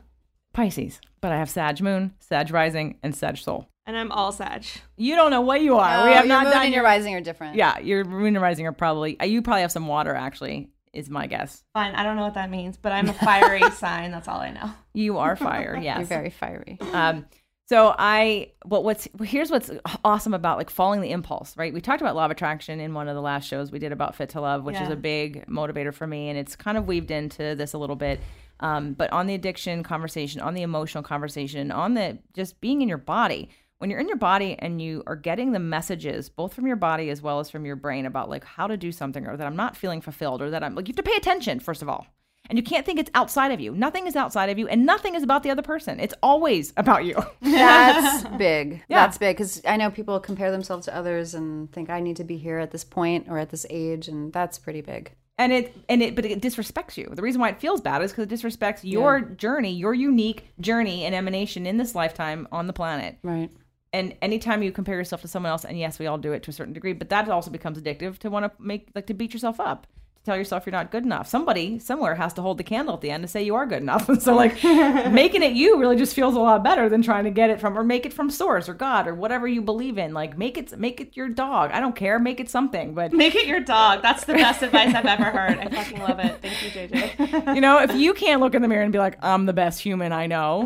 [0.54, 3.68] Pisces, but I have Sag Moon, Sag Rising, and Sag Soul.
[3.88, 4.64] And I'm all Sag.
[4.98, 6.06] You don't know what you are.
[6.08, 7.56] we have your not moon done and your your rising are different.
[7.56, 9.20] Yeah, your moon and rising are probably.
[9.20, 10.14] uh, You probably have some water.
[10.14, 11.64] Actually, is my guess.
[11.74, 14.12] Fine, I don't know what that means, but I'm a fiery sign.
[14.12, 14.70] That's all I know.
[14.94, 15.76] You are fire.
[15.82, 15.98] Yes.
[16.00, 16.78] You're very fiery.
[16.94, 17.26] Um,
[17.66, 19.72] so I, what what's here's what's
[20.04, 21.74] awesome about like following the impulse, right?
[21.74, 24.16] We talked about law of attraction in one of the last shows we did about
[24.16, 27.12] fit to love, which is a big motivator for me, and it's kind of weaved
[27.12, 28.20] into this a little bit.
[28.60, 32.88] Um, but on the addiction conversation, on the emotional conversation, on the just being in
[32.88, 33.50] your body,
[33.84, 37.10] when you're in your body and you are getting the messages both from your body
[37.10, 39.58] as well as from your brain about like how to do something or that I'm
[39.58, 42.08] not feeling fulfilled or that I'm like you have to pay attention first of all.
[42.50, 43.74] And you can't think it's outside of you.
[43.74, 46.00] Nothing is outside of you, and nothing is about the other person.
[46.00, 47.16] It's always about you.
[47.42, 48.84] That's big.
[48.90, 49.06] Yeah.
[49.06, 52.24] That's big because I know people compare themselves to others and think I need to
[52.24, 55.12] be here at this point or at this age, and that's pretty big.
[55.38, 58.12] and it and it but it disrespects you the reason why it feels bad is
[58.12, 62.74] because it disrespects your journey your unique journey and emanation in this lifetime on the
[62.74, 63.50] planet Right.
[63.94, 66.52] and anytime you compare yourself to someone else and yes we all do it to
[66.52, 69.34] a certain degree but that also becomes addictive to want to make like to beat
[69.34, 69.88] yourself up
[70.26, 73.12] tell yourself you're not good enough somebody somewhere has to hold the candle at the
[73.12, 76.16] end to say you are good enough And so like making it you really just
[76.16, 78.70] feels a lot better than trying to get it from or make it from source
[78.70, 81.80] or god or whatever you believe in like make it make it your dog i
[81.80, 84.02] don't care make it something but Make it your dog.
[84.02, 85.58] That's the best advice I've ever heard.
[85.58, 86.42] I fucking love it.
[86.42, 87.56] Thank you, JJ.
[87.56, 89.80] you know, if you can't look in the mirror and be like, I'm the best
[89.80, 90.64] human I know,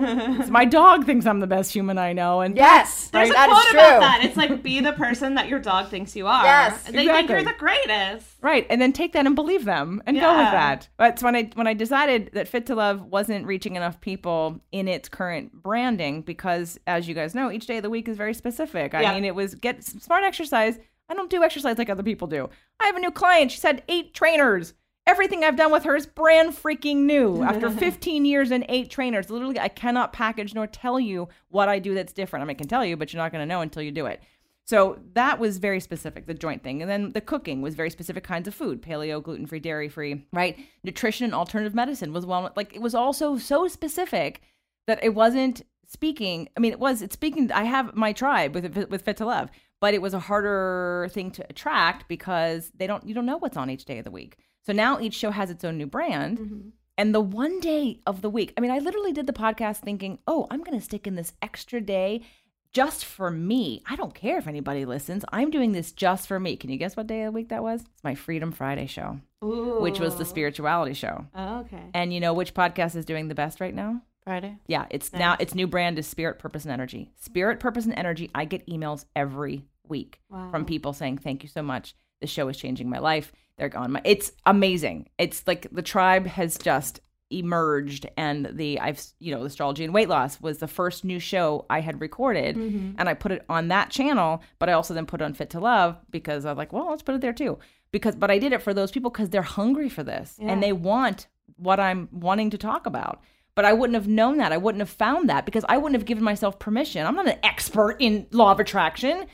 [0.50, 2.42] my dog thinks I'm the best human I know.
[2.42, 4.24] And Yes, There's that a quote about that.
[4.24, 6.44] It's like be the person that your dog thinks you are.
[6.44, 8.26] Yes, and they think you're the greatest.
[8.42, 8.66] right.
[8.70, 10.90] And then take that and believe them and go with that.
[10.98, 14.88] But when I when I decided that Fit to Love wasn't reaching enough people in
[14.88, 18.34] its current branding, because as you guys know, each day of the week is very
[18.34, 18.94] specific.
[18.94, 19.14] I Yeah.
[19.14, 20.78] mean, it was get some smart exercise.
[21.10, 22.50] I don't do exercise like other people do.
[22.80, 23.52] I have a new client.
[23.52, 24.74] She's had eight trainers.
[25.06, 27.42] Everything I've done with her is brand freaking new.
[27.42, 31.80] After 15 years and eight trainers, literally, I cannot package nor tell you what I
[31.80, 32.42] do that's different.
[32.44, 34.06] I mean, I can tell you, but you're not going to know until you do
[34.06, 34.22] it.
[34.68, 36.82] So that was very specific, the joint thing.
[36.82, 40.26] And then the cooking was very specific kinds of food paleo, gluten free, dairy free,
[40.34, 40.58] right?
[40.84, 44.42] Nutrition and alternative medicine was well, like it was also so specific
[44.86, 46.50] that it wasn't speaking.
[46.58, 47.50] I mean, it was, it's speaking.
[47.54, 49.50] I have my tribe with, with Fit to Love,
[49.80, 53.56] but it was a harder thing to attract because they don't, you don't know what's
[53.56, 54.36] on each day of the week.
[54.66, 56.40] So now each show has its own new brand.
[56.40, 56.70] Mm-hmm.
[56.98, 60.20] And the one day of the week, I mean, I literally did the podcast thinking,
[60.28, 62.24] oh, I'm going to stick in this extra day
[62.72, 63.82] just for me.
[63.90, 65.24] I don't care if anybody listens.
[65.32, 66.56] I'm doing this just for me.
[66.56, 67.82] Can you guess what day of the week that was?
[67.82, 71.26] It's my Freedom Friday show, which was the spirituality show.
[71.36, 71.84] Oh, okay.
[71.94, 74.02] And you know which podcast is doing the best right now?
[74.24, 74.58] Friday.
[74.68, 77.12] Yeah, it's now its new brand is Spirit, Purpose, and Energy.
[77.16, 78.30] Spirit, Purpose, and Energy.
[78.36, 80.20] I get emails every week
[80.52, 81.96] from people saying, "Thank you so much.
[82.20, 83.94] The show is changing my life." They're gone.
[83.94, 85.10] My, it's amazing.
[85.18, 87.00] It's like the tribe has just
[87.30, 91.66] emerged, and the I've you know astrology and weight loss was the first new show
[91.70, 92.92] I had recorded, mm-hmm.
[92.98, 94.42] and I put it on that channel.
[94.60, 97.04] But I also then put it on Fit to Love because I'm like, well, let's
[97.04, 97.60] put it there too.
[97.92, 100.74] Because, but I did it for those people because they're hungry for this and they
[100.74, 103.22] want what I'm wanting to talk about.
[103.56, 104.52] But I wouldn't have known that.
[104.52, 107.06] I wouldn't have found that because I wouldn't have given myself permission.
[107.08, 109.26] I'm not an expert in law of attraction.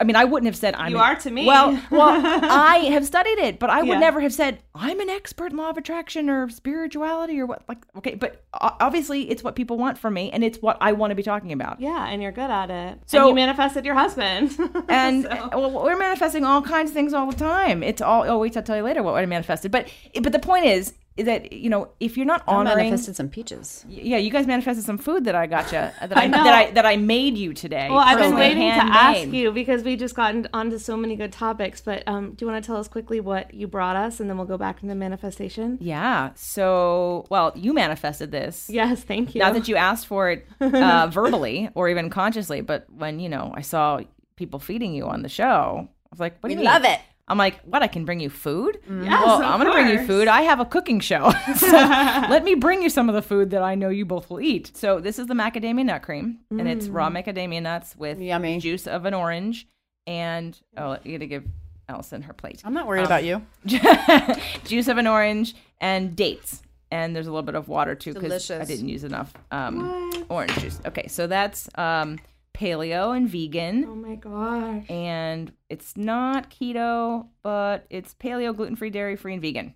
[0.00, 0.92] I mean, I wouldn't have said I'm.
[0.92, 1.44] You an- are to me.
[1.44, 3.98] Well, well, I have studied it, but I would Yeah.
[3.98, 7.62] never have said I'm an expert in law of attraction or spirituality or what.
[7.68, 11.10] Like, okay, but obviously, it's what people want from me, and it's what I want
[11.10, 11.80] to be talking about.
[11.80, 12.98] yeah, and you're good at it.
[13.06, 14.56] So- and you manifested your husband.
[14.88, 17.82] And So- uh, well, we're manifesting all kinds of things all the time.
[17.82, 18.22] It's all.
[18.28, 19.72] Oh, wait, I'll tell you later what I manifested.
[19.72, 19.88] But
[20.22, 20.94] but the point is,
[21.24, 23.84] that you know if you're not I manifested some peaches.
[23.88, 26.44] yeah you guys manifested some food that i got you that i, I know.
[26.44, 29.82] that i that i made you today Well, I've been waiting to ask you because
[29.82, 31.80] we just gotten onto so many good topics.
[31.80, 34.36] But um, do you want to tell us quickly what you brought us, and then
[34.38, 35.78] we'll go back into manifestation?
[35.80, 39.40] yeah so well you manifested this Yes, thank you.
[39.40, 43.52] not that you asked for it uh, verbally or even consciously but when you know
[43.56, 44.00] i saw
[44.36, 46.84] people feeding you on the show i was like what do you mean?
[46.84, 47.00] it.
[47.28, 47.82] I'm like, what?
[47.82, 48.80] I can bring you food?
[48.88, 50.28] Yes, well, I'm going to bring you food.
[50.28, 51.30] I have a cooking show.
[51.56, 54.40] so let me bring you some of the food that I know you both will
[54.40, 54.76] eat.
[54.76, 58.58] So this is the macadamia nut cream, and it's raw macadamia nuts with Yummy.
[58.58, 59.68] juice of an orange.
[60.06, 61.44] And, oh, you got to give
[61.88, 62.62] Allison her plate.
[62.64, 63.42] I'm not worried about you.
[64.64, 66.62] juice of an orange and dates.
[66.90, 70.56] And there's a little bit of water too because I didn't use enough um, orange
[70.58, 70.80] juice.
[70.86, 72.18] Okay, so that's um,
[72.58, 74.84] paleo and vegan oh my gosh.
[74.90, 79.74] and it's not keto, but it's paleo, gluten free, dairy free, and vegan.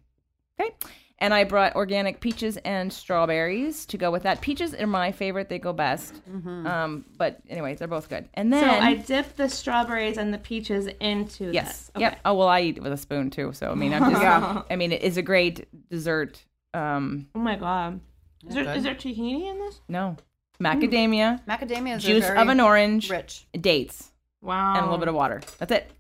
[0.61, 0.74] Okay.
[1.18, 4.41] And I brought organic peaches and strawberries to go with that.
[4.41, 6.20] Peaches are my favorite; they go best.
[6.26, 8.28] Um, but anyways, they're both good.
[8.35, 11.91] And then so I dipped the strawberries and the peaches into yes, this.
[11.95, 12.01] Okay.
[12.03, 12.18] yep.
[12.24, 13.53] Oh well, I eat it with a spoon too.
[13.53, 14.22] So I mean, I'm just.
[14.22, 14.62] yeah.
[14.68, 16.45] I mean, it is a great dessert.
[16.74, 18.01] Um, Oh my god.
[18.49, 19.80] Is there, is there tahini in this?
[19.87, 20.16] no,
[20.62, 21.46] macadamia, mm.
[21.46, 23.46] Macadamia is juice of an orange, rich.
[23.58, 24.10] dates,
[24.40, 24.74] Wow.
[24.74, 25.40] and a little bit of water.
[25.58, 25.90] That's it.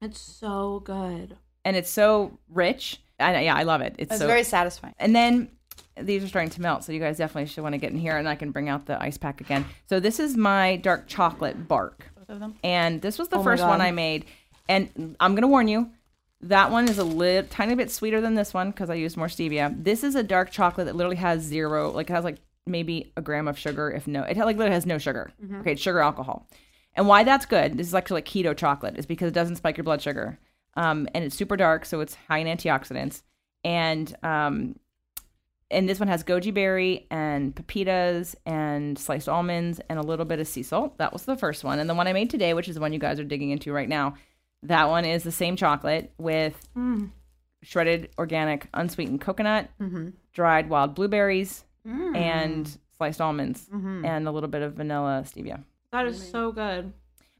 [0.00, 1.36] It's so good.
[1.64, 3.00] And it's so rich.
[3.20, 3.94] I, yeah, I love it.
[3.98, 4.94] It's, It's so very satisfying.
[4.98, 5.48] And then
[6.00, 8.16] these are starting to melt, so you guys definitely should want to get in here,
[8.16, 9.64] and I can bring out the ice pack again.
[9.88, 12.54] So this is my dark chocolate bark, Both of them.
[12.64, 14.24] and this was the Oh my first one I made.
[14.68, 15.90] And I'm gonna warn you,
[16.40, 19.28] that one is a little tiny bit sweeter than this one because I used more
[19.28, 19.72] stevia.
[19.84, 23.22] This is a dark chocolate that literally has zero, like it has like maybe a
[23.22, 25.32] gram of sugar, if no, it like literally has no sugar.
[25.42, 25.60] Mm-hmm.
[25.60, 26.48] Okay, it's sugar alcohol.
[26.94, 29.76] And why that's good, this is actually like keto chocolate, is because it doesn't spike
[29.76, 30.38] your blood sugar.
[30.74, 33.22] Um, and it's super dark, so it's high in antioxidants.
[33.64, 34.76] And um,
[35.70, 40.38] and this one has goji berry and pepitas and sliced almonds and a little bit
[40.38, 40.98] of sea salt.
[40.98, 41.78] That was the first one.
[41.78, 43.72] And the one I made today, which is the one you guys are digging into
[43.72, 44.14] right now,
[44.64, 46.68] that one is the same chocolate with
[47.62, 49.70] shredded organic unsweetened coconut,
[50.34, 52.78] dried wild blueberries, and mm.
[52.96, 54.04] sliced almonds, mm-hmm.
[54.04, 55.62] and a little bit of vanilla stevia.
[55.90, 56.92] That is so good.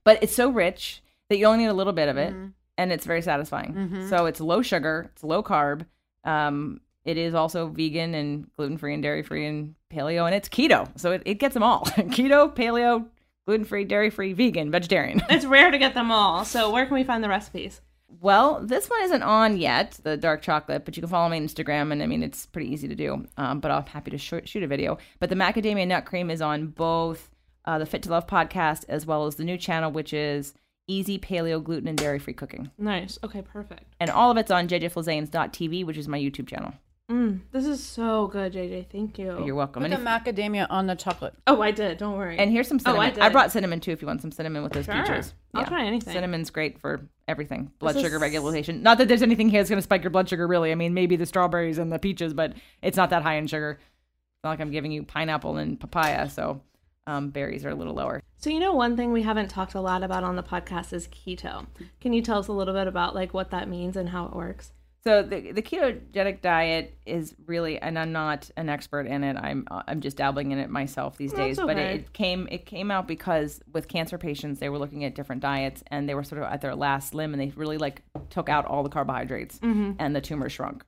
[0.04, 2.48] But it's so rich that you only need a little bit of it, mm-hmm.
[2.76, 3.74] and it's very satisfying.
[3.74, 4.08] Mm-hmm.
[4.08, 5.86] So it's low sugar, it's low carb.
[6.24, 10.48] Um, it is also vegan and gluten free and dairy free and paleo, and it's
[10.48, 10.88] keto.
[10.98, 13.06] So it, it gets them all keto, paleo,
[13.46, 15.22] gluten free, dairy free, vegan, vegetarian.
[15.28, 16.44] It's rare to get them all.
[16.52, 17.80] So where can we find the recipes?
[18.20, 21.44] Well, this one isn't on yet, the dark chocolate, but you can follow me on
[21.46, 23.26] Instagram, and I mean it's pretty easy to do.
[23.36, 24.98] Um, but I'm happy to shoot, shoot a video.
[25.18, 27.30] But the macadamia nut cream is on both
[27.64, 30.54] uh, the Fit to Love podcast as well as the new channel, which is
[30.88, 33.18] Easy Paleo Gluten and Dairy Free Cooking, Nice.
[33.24, 33.94] Okay, perfect.
[34.00, 36.72] and all of it's on JJFlizanes.tv, which is my YouTube channel.
[37.10, 38.86] Mm, this is so good, JJ.
[38.90, 39.44] Thank you.
[39.44, 39.82] You're welcome.
[39.82, 41.34] Put the if- macadamia on the chocolate.
[41.46, 41.98] oh, I did.
[41.98, 42.38] Don't worry.
[42.38, 43.22] and here's some Oh, I cinnamon.
[43.22, 44.94] I, brought cinnamon too, if you want some cinnamon with those Sure.
[45.02, 45.34] peaches.
[45.54, 46.12] I'll try anything.
[46.12, 47.70] Cinnamon's great for everything.
[47.78, 48.82] Blood This sugar is- regulation.
[48.82, 50.72] Not that there's anything here that's going to spike your blood sugar, really.
[50.72, 53.72] I mean, maybe the strawberries and the peaches, but it's not that high in sugar.
[53.80, 56.62] It's not like I'm giving you pineapple and papaya, so
[57.06, 58.22] um, berries are a little lower.
[58.38, 61.06] So you know one thing we haven't talked a lot about on the podcast is
[61.08, 61.66] keto.
[62.00, 64.34] Can you tell us a little bit about like what that means and how it
[64.34, 64.72] works?
[65.04, 69.36] So the the ketogenic diet is really, and I'm not an expert in it.
[69.36, 71.56] I'm uh, I'm just dabbling in it myself these days.
[71.56, 75.04] That's But it, it came it came out because with cancer patients, they were looking
[75.04, 77.78] at different diets, and they were sort of at their last limb, and they really
[77.78, 79.92] like took out all the carbohydrates, mm-hmm.
[79.98, 80.84] and the tumor shrunk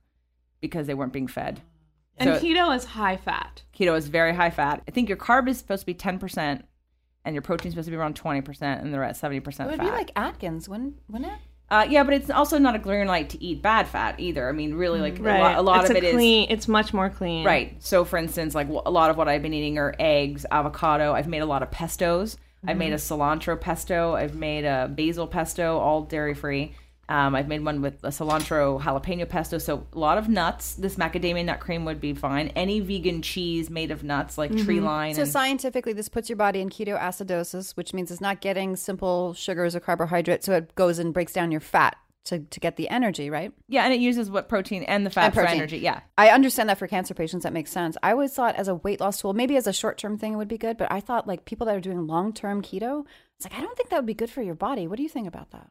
[0.61, 1.61] because they weren't being fed.
[2.17, 3.63] And So- keto is high fat.
[3.77, 4.81] keto is very high fat.
[4.87, 6.61] I think your carb is supposed to be 10%,
[7.25, 9.77] and your protein is supposed to be around 20%, and they're at 70% It would
[9.77, 9.79] fat.
[9.79, 11.39] be like Atkins, wouldn't, wouldn't it?
[11.71, 14.47] Uh, yeah, but it's also not a green light to eat bad fat either.
[14.47, 15.39] I mean, really, like Right.
[15.39, 16.47] a lot, a lot of a it is clean.
[16.49, 17.45] It's much more clean.
[17.45, 17.75] right.
[17.79, 21.13] So, for instance, like a lot of what I've been eating are eggs, avocado.
[21.13, 22.37] I've made a lot of pestos.
[22.67, 23.21] I've made a Mm-hmm.
[23.21, 24.15] cilantro pesto.
[24.15, 26.73] I've made a basil pesto, all dairy free.
[27.07, 29.57] Um, I've made one with a cilantro jalapeno pesto.
[29.59, 30.73] So a lot of nuts.
[30.73, 32.47] This macadamia nut cream would be fine.
[32.55, 34.85] Any vegan cheese made of nuts, like tree Mm-hmm.
[34.85, 35.13] line.
[35.15, 39.33] So and- scientifically, this puts your body in ketoacidosis, which means it's not getting simple
[39.35, 41.95] sugars or carbohydrates, so it goes and breaks down your fat
[42.25, 43.51] to, to get the energy, right?
[43.67, 45.77] Yeah, and it uses what protein and the fat And for energy.
[45.77, 45.99] Yeah.
[46.17, 47.97] I understand that for cancer patients, that makes sense.
[48.01, 50.37] I always thought as a weight loss tool, maybe as a short term thing, it
[50.37, 53.05] would be good, but I thought like people that are doing long term keto,
[53.37, 54.87] it's like, I don't think that would be good for your body.
[54.87, 55.69] What do you think about that?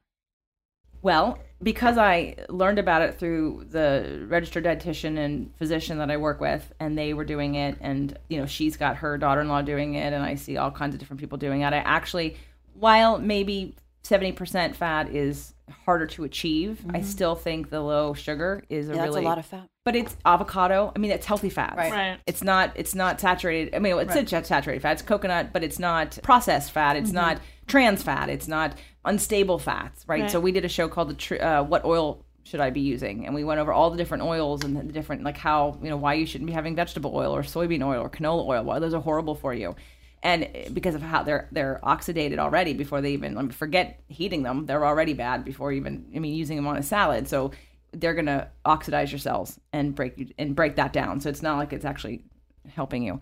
[1.04, 6.40] Well, because I learned about it through the registered dietitian and physician that I work
[6.40, 10.12] with, and they were doing it, and you know she's got her daughter-in-law doing it,
[10.12, 11.72] and I see all kinds of different people doing it.
[11.72, 12.36] I actually,
[12.74, 15.54] while maybe 70% fat is
[15.86, 16.84] harder to achieve.
[16.92, 18.96] I still think the low sugar is a Mm-hmm.
[18.98, 19.66] Yeah, that's really a lot of fat.
[19.82, 20.92] but it's avocado.
[20.94, 21.74] I mean, it's healthy fat.
[21.74, 21.90] Right.
[21.90, 22.18] Right.
[22.26, 22.72] It's not.
[22.74, 23.74] It's not saturated.
[23.74, 24.46] I mean, it's Right.
[24.46, 24.92] saturated fat.
[24.92, 26.96] It's coconut, but it's not processed fat.
[26.96, 28.28] It's not trans fat.
[28.28, 28.74] It's not
[29.04, 30.04] unstable fats.
[30.06, 30.22] Right.
[30.22, 30.30] Right.
[30.30, 33.26] So we did a show called the tr- uh, "What Oil Should I Be Using?"
[33.26, 35.96] and we went over all the different oils and the different like how you know
[35.96, 38.64] why you shouldn't be having vegetable oil or soybean oil or canola oil.
[38.64, 39.76] Why those are horrible for you.
[40.22, 44.42] And because of how they're they're oxidated already before they even I mean, forget heating
[44.42, 47.28] them, they're already bad before even I mean using them on a salad.
[47.28, 47.52] So
[47.92, 51.20] they're gonna oxidize your cells and break you and break that down.
[51.20, 52.24] So it's not like it's actually
[52.68, 53.20] helping you.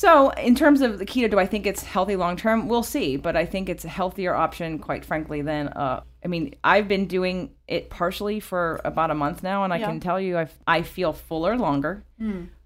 [0.00, 2.68] So in terms of the keto, do I think it's healthy long term?
[2.68, 6.00] We'll see, but I think it's a healthier option, quite frankly, than uh.
[6.24, 10.00] I mean, I've been doing it partially for about a month now, and I can
[10.00, 12.02] tell you, I I feel fuller longer.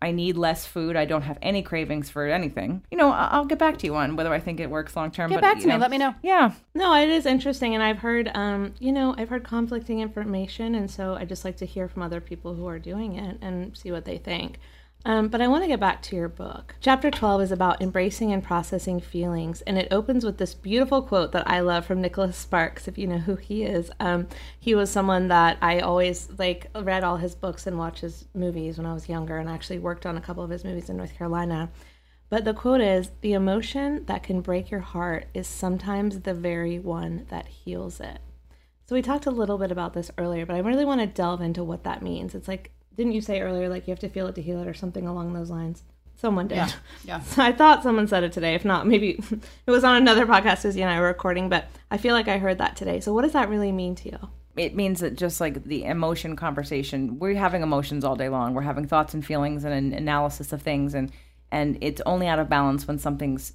[0.01, 0.95] I need less food.
[0.95, 2.82] I don't have any cravings for anything.
[2.93, 5.28] You know, I'll get back to you on whether I think it works long term.
[5.30, 5.76] Get back to me.
[5.76, 6.14] Let me know.
[6.22, 10.76] Yeah, No, it is interesting, and I've heard, um, you know, I've heard conflicting information,
[10.76, 13.76] and so I just like to hear from other people who are doing it and
[13.76, 14.59] see what they think.
[15.07, 16.77] Um, but I want to get back to your book.
[16.81, 21.33] Chapter 12 is about embracing and processing feelings, and it opens with this beautiful quote
[21.33, 23.91] that I love from Nicholas Sparks, if you know who he is.
[24.01, 24.29] Um,
[24.59, 28.79] he was someone that I always like read all his books and watched his movies
[28.79, 31.15] when I was younger, and actually worked on a couple of his movies in North
[31.15, 31.71] Carolina.
[32.31, 36.79] But the quote is The emotion that can break your heart is sometimes the very
[36.79, 38.21] one that heals it.
[38.87, 41.43] So we talked a little bit about this earlier, but I really want to delve
[41.43, 42.35] into what that means.
[42.35, 44.69] It's like, didn't you say earlier, like you have to feel it to heal it
[44.69, 45.83] or something along those lines?
[46.17, 46.73] Someone did.
[47.05, 47.21] yeah.
[47.25, 48.55] So I thought someone said it today.
[48.55, 49.21] If not, maybe
[49.67, 52.39] it was on another podcast Susie and I were recording, but I feel like I
[52.39, 53.01] heard that today.
[53.01, 54.19] So what does that really mean to you?
[54.57, 58.55] it means that just like the emotion conversation, we're having emotions all day long.
[58.55, 61.11] We're having thoughts and feelings and an analysis of things, and
[61.51, 63.53] and it's only out of balance when something's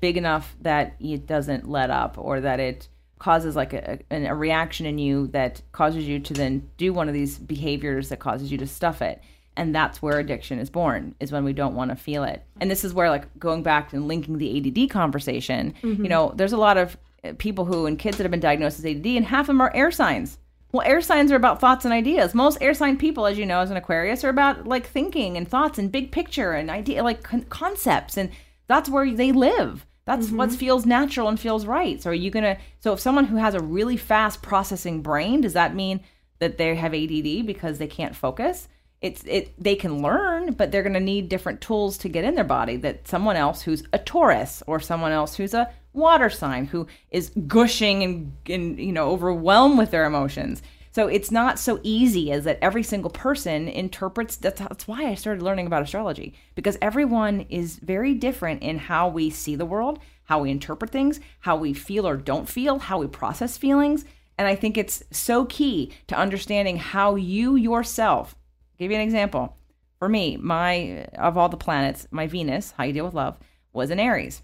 [0.00, 2.88] big enough that it doesn't let up or that it
[3.18, 7.08] causes like a, a, a reaction in you that causes you to then do one
[7.08, 9.22] of these behaviors that causes you to stuff it.
[9.56, 12.42] And that's where addiction is born is when we don't want to feel it.
[12.60, 16.52] And this is where like going back and linking the add conversation you know there's
[16.52, 19.24] a lot of uh, people who and kids that have been diagnosed as add and
[19.24, 20.38] half of them are air signs.
[20.72, 22.34] Well air signs are about thoughts and ideas.
[22.34, 25.48] Most air sign people as you know as an aquarius are about like thinking and
[25.48, 28.18] thoughts and big picture and idea like con- concepts.
[28.18, 28.30] And
[28.66, 30.58] that's where they live that's what mm-hmm.
[30.58, 32.00] feels natural and feels right.
[32.00, 32.58] So are you gonna?
[32.78, 36.00] So if someone who has a really fast processing brain, does that mean
[36.38, 38.68] that they have ADD because they can't focus?
[39.02, 39.52] It's it.
[39.62, 42.76] They can learn, but they're gonna need different tools to get in their body.
[42.76, 47.30] That someone else who's a Taurus or someone else who's a water sign who is
[47.48, 50.62] gushing and and you know overwhelmed with their emotions.
[50.96, 54.36] So it's not so easy as that every single person interprets.
[54.36, 59.06] That's, that's why I started learning about astrology because everyone is very different in how
[59.06, 62.96] we see the world, how we interpret things, how we feel or don't feel, how
[62.96, 64.06] we process feelings.
[64.38, 68.34] And I think it's so key to understanding how you yourself,
[68.78, 69.54] give you an example.
[69.98, 73.36] For me, my of all the planets, my Venus, how you deal with love,
[73.74, 74.40] was in Aries.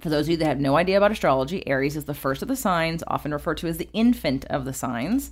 [0.00, 2.48] For those of you that have no idea about astrology, Aries is the first of
[2.48, 5.30] the signs, often referred to as the infant of the signs.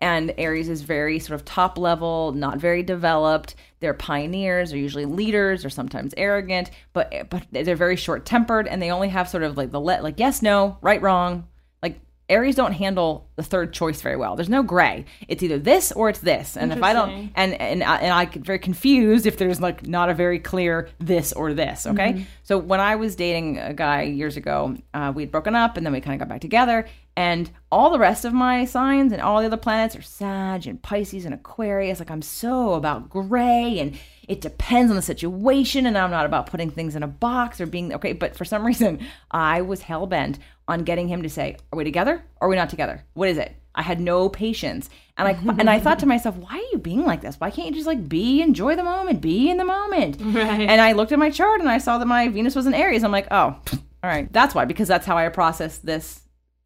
[0.00, 3.54] And Aries is very sort of top level, not very developed.
[3.80, 8.80] They're pioneers, they're usually leaders, or sometimes arrogant, but but they're very short tempered, and
[8.80, 11.46] they only have sort of like the let like yes, no, right, wrong.
[11.82, 14.36] Like Aries don't handle the third choice very well.
[14.36, 15.04] There's no gray.
[15.28, 16.56] It's either this or it's this.
[16.56, 19.86] And if I don't, and and I, and I get very confused if there's like
[19.86, 21.86] not a very clear this or this.
[21.86, 25.84] Okay, so when I was dating a guy years ago, uh, we'd broken up and
[25.84, 26.86] then we kind of got back together.
[27.16, 30.82] And all the rest of my signs and all the other planets are Sag and
[30.82, 32.00] Pisces and Aquarius.
[32.00, 33.96] Like I'm so about gray and
[34.26, 35.86] it depends on the situation.
[35.86, 38.12] And I'm not about putting things in a box or being okay.
[38.12, 41.84] But for some reason, I was hell bent on getting him to say, "Are we
[41.84, 42.24] together?
[42.40, 43.04] Or are we not together?
[43.14, 44.88] What is it?" I had no patience,
[45.18, 47.40] and I and I thought to myself, "Why are you being like this?
[47.40, 50.92] Why can't you just like be, enjoy the moment, be in the moment?" And I
[50.92, 53.04] looked at my chart and I saw that my Venus was in Aries.
[53.04, 56.23] I'm like, "Oh, all right, that's why." Because that's how I process this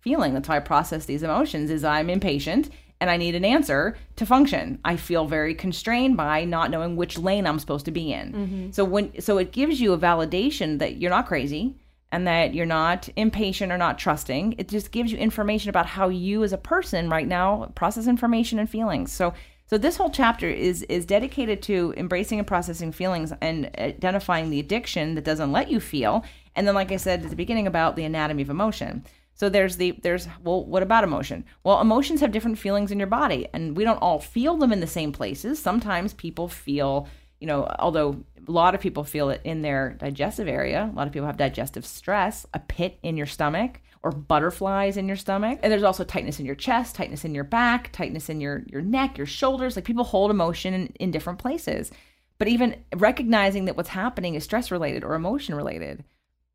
[0.08, 0.32] feeling.
[0.32, 1.70] That's how I process these emotions.
[1.70, 4.78] Is I'm impatient and I need an answer to function.
[4.84, 8.32] I feel very constrained by not knowing which lane I'm supposed to be in.
[8.32, 8.70] Mm-hmm.
[8.72, 11.76] So when so it gives you a validation that you're not crazy
[12.10, 14.54] and that you're not impatient or not trusting.
[14.56, 18.58] It just gives you information about how you as a person right now process information
[18.58, 19.12] and feelings.
[19.12, 19.34] So
[19.66, 24.60] so this whole chapter is is dedicated to embracing and processing feelings and identifying the
[24.60, 26.24] addiction that doesn't let you feel.
[26.56, 29.04] And then like I said at the beginning about the anatomy of emotion.
[29.38, 31.44] So there's the there's well what about emotion?
[31.62, 34.80] Well, emotions have different feelings in your body and we don't all feel them in
[34.80, 35.62] the same places.
[35.62, 37.06] Sometimes people feel,
[37.38, 40.90] you know, although a lot of people feel it in their digestive area.
[40.92, 45.06] A lot of people have digestive stress, a pit in your stomach, or butterflies in
[45.06, 45.60] your stomach.
[45.62, 48.82] And there's also tightness in your chest, tightness in your back, tightness in your, your
[48.82, 49.76] neck, your shoulders.
[49.76, 51.92] Like people hold emotion in, in different places.
[52.38, 56.04] But even recognizing that what's happening is stress related or emotion related,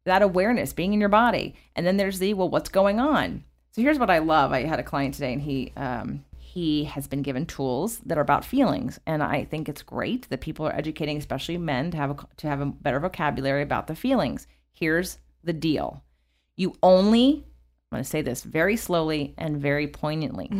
[0.05, 1.55] that awareness being in your body.
[1.75, 3.43] And then there's the, well, what's going on?
[3.71, 4.51] So here's what I love.
[4.51, 6.23] I had a client today and he, um,
[6.53, 10.39] he has been given tools that are about feelings and i think it's great that
[10.39, 13.95] people are educating especially men to have a, to have a better vocabulary about the
[13.95, 16.03] feelings here's the deal
[16.55, 17.43] you only
[17.91, 20.51] i'm going to say this very slowly and very poignantly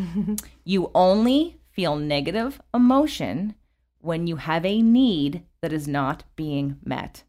[0.63, 3.53] you only feel negative emotion
[3.99, 7.23] when you have a need that is not being met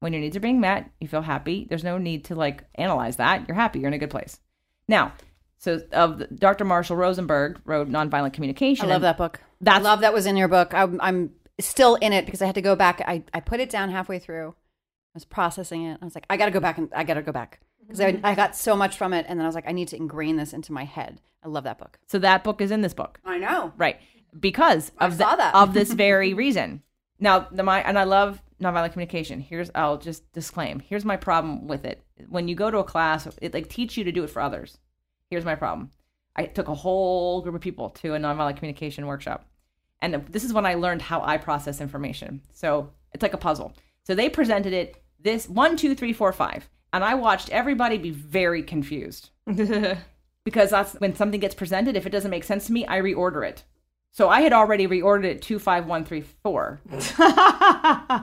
[0.00, 3.16] when your needs are being met you feel happy there's no need to like analyze
[3.16, 4.40] that you're happy you're in a good place
[4.88, 5.12] now
[5.60, 6.64] so of Dr.
[6.64, 8.86] Marshall Rosenberg wrote Nonviolent Communication.
[8.86, 9.40] I love that book.
[9.60, 10.72] That's I love that was in your book.
[10.72, 13.02] I'm, I'm still in it because I had to go back.
[13.06, 14.48] I, I put it down halfway through.
[14.48, 15.98] I was processing it.
[16.00, 18.00] I was like, I got to go back and I got to go back because
[18.00, 19.26] I, I got so much from it.
[19.28, 21.20] And then I was like, I need to ingrain this into my head.
[21.44, 21.98] I love that book.
[22.06, 23.20] So that book is in this book.
[23.24, 23.74] I know.
[23.76, 24.00] Right.
[24.38, 26.82] Because I of the, of this very reason.
[27.18, 29.40] Now, the my and I love nonviolent communication.
[29.40, 30.80] Here's I'll just disclaim.
[30.80, 32.02] Here's my problem with it.
[32.28, 34.78] When you go to a class, it like teach you to do it for others.
[35.30, 35.90] Here's my problem.
[36.36, 39.44] I took a whole group of people to a nonviolent communication workshop.
[40.00, 42.42] And this is when I learned how I process information.
[42.52, 43.74] So it's like a puzzle.
[44.04, 46.68] So they presented it this one, two, three, four, five.
[46.92, 49.30] And I watched everybody be very confused.
[50.44, 53.48] because that's when something gets presented, if it doesn't make sense to me, I reorder
[53.48, 53.64] it.
[54.12, 56.80] So I had already reordered it two, five, one, three, four.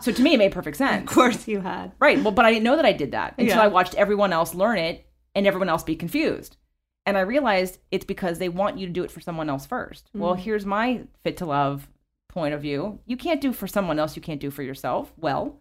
[0.02, 1.10] so to me, it made perfect sense.
[1.10, 1.94] Of course you had.
[2.00, 2.22] Right.
[2.22, 3.64] Well, but I didn't know that I did that until Yeah.
[3.64, 6.58] I watched everyone else learn it and everyone else be confused.
[7.06, 10.10] And I realized it's because they want you to do it for someone else first.
[10.14, 10.40] Well, Mm.
[10.40, 11.88] here's my fit to love
[12.28, 13.00] point of view.
[13.06, 15.14] You can't do for someone else, you can't do for yourself.
[15.18, 15.58] Well,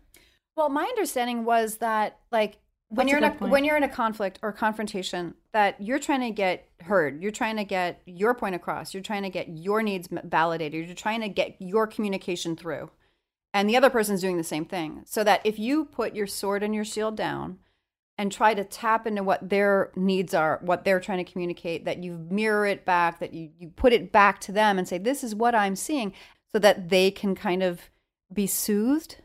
[0.56, 2.58] Well, my understanding was that like
[2.88, 3.52] when That's you're a in a point.
[3.52, 7.56] when you're in a conflict or confrontation, that you're trying to get heard, you're trying
[7.56, 11.28] to get your point across, you're trying to get your needs validated, you're trying to
[11.28, 12.90] get your communication through,
[13.52, 15.02] and the other person's doing the same thing.
[15.04, 17.58] So that if you put your sword and your shield down
[18.18, 22.02] and try to tap into what their needs are, what they're trying to communicate, that
[22.02, 25.24] you mirror it back, that you you put it back to them and say, "This
[25.24, 26.12] is what I'm seeing,"
[26.52, 27.90] so that they can kind of
[28.32, 29.16] be soothed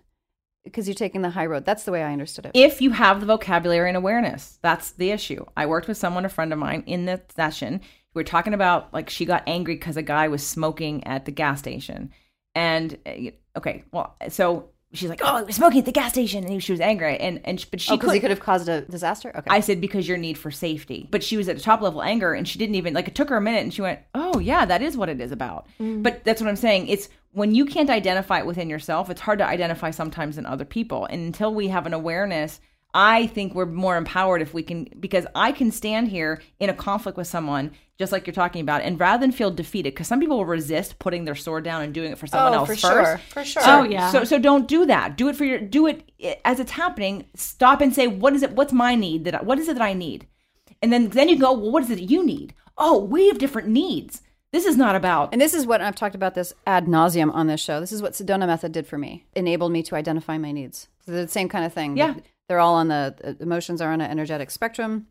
[0.63, 1.65] because you're taking the high road.
[1.65, 2.51] That's the way I understood it.
[2.53, 5.45] if you have the vocabulary and awareness, that's the issue.
[5.57, 7.81] I worked with someone, a friend of mine, in the session.
[8.13, 11.31] We were talking about like she got angry because a guy was smoking at the
[11.31, 12.11] gas station.
[12.53, 16.43] And uh, okay, well, so she's like, "Oh, he was smoking at the gas station,"
[16.43, 17.17] and she was angry.
[17.17, 19.29] And and but she oh, because could he could have caused a disaster.
[19.29, 19.49] Okay.
[19.49, 21.07] I said because your need for safety.
[21.09, 23.29] But she was at a top level anger and she didn't even like it took
[23.29, 26.23] her a minute and she went, "Oh, yeah, that is what it is about." But
[26.23, 26.87] that's what I'm saying.
[26.87, 30.65] It's when you can't identify it within yourself, it's hard to identify sometimes in other
[30.65, 31.05] people.
[31.05, 32.59] And until we have an awareness,
[32.93, 36.73] I think we're more empowered if we can because I can stand here in a
[36.73, 40.19] conflict with someone just like you're talking about and rather than feel defeated because some
[40.19, 42.75] people will resist putting their sword down and doing it for someone Oh, else for
[42.75, 42.81] first.
[42.81, 43.17] sure.
[43.29, 43.63] For sure.
[43.63, 44.11] So, Oh, yeah.
[44.11, 45.15] So so don't do that.
[45.15, 47.27] Do it for your do it eh, as it's happening.
[47.35, 49.83] Stop and say what is it what's my need that I, what is it that
[49.83, 50.27] I need?
[50.81, 52.53] And then then you go, well what is it that you need?
[52.77, 54.21] Oh, we have different needs.
[54.51, 57.47] This is not about and this is what I've talked about this ad nauseum on
[57.47, 57.79] this show.
[57.79, 59.25] This is what Sedona Method did for me.
[59.35, 60.89] Enabled me to identify my needs.
[61.05, 61.95] So the same kind of thing.
[61.95, 62.15] Yeah.
[62.47, 65.07] They're all on the the emotions are on an energetic spectrum.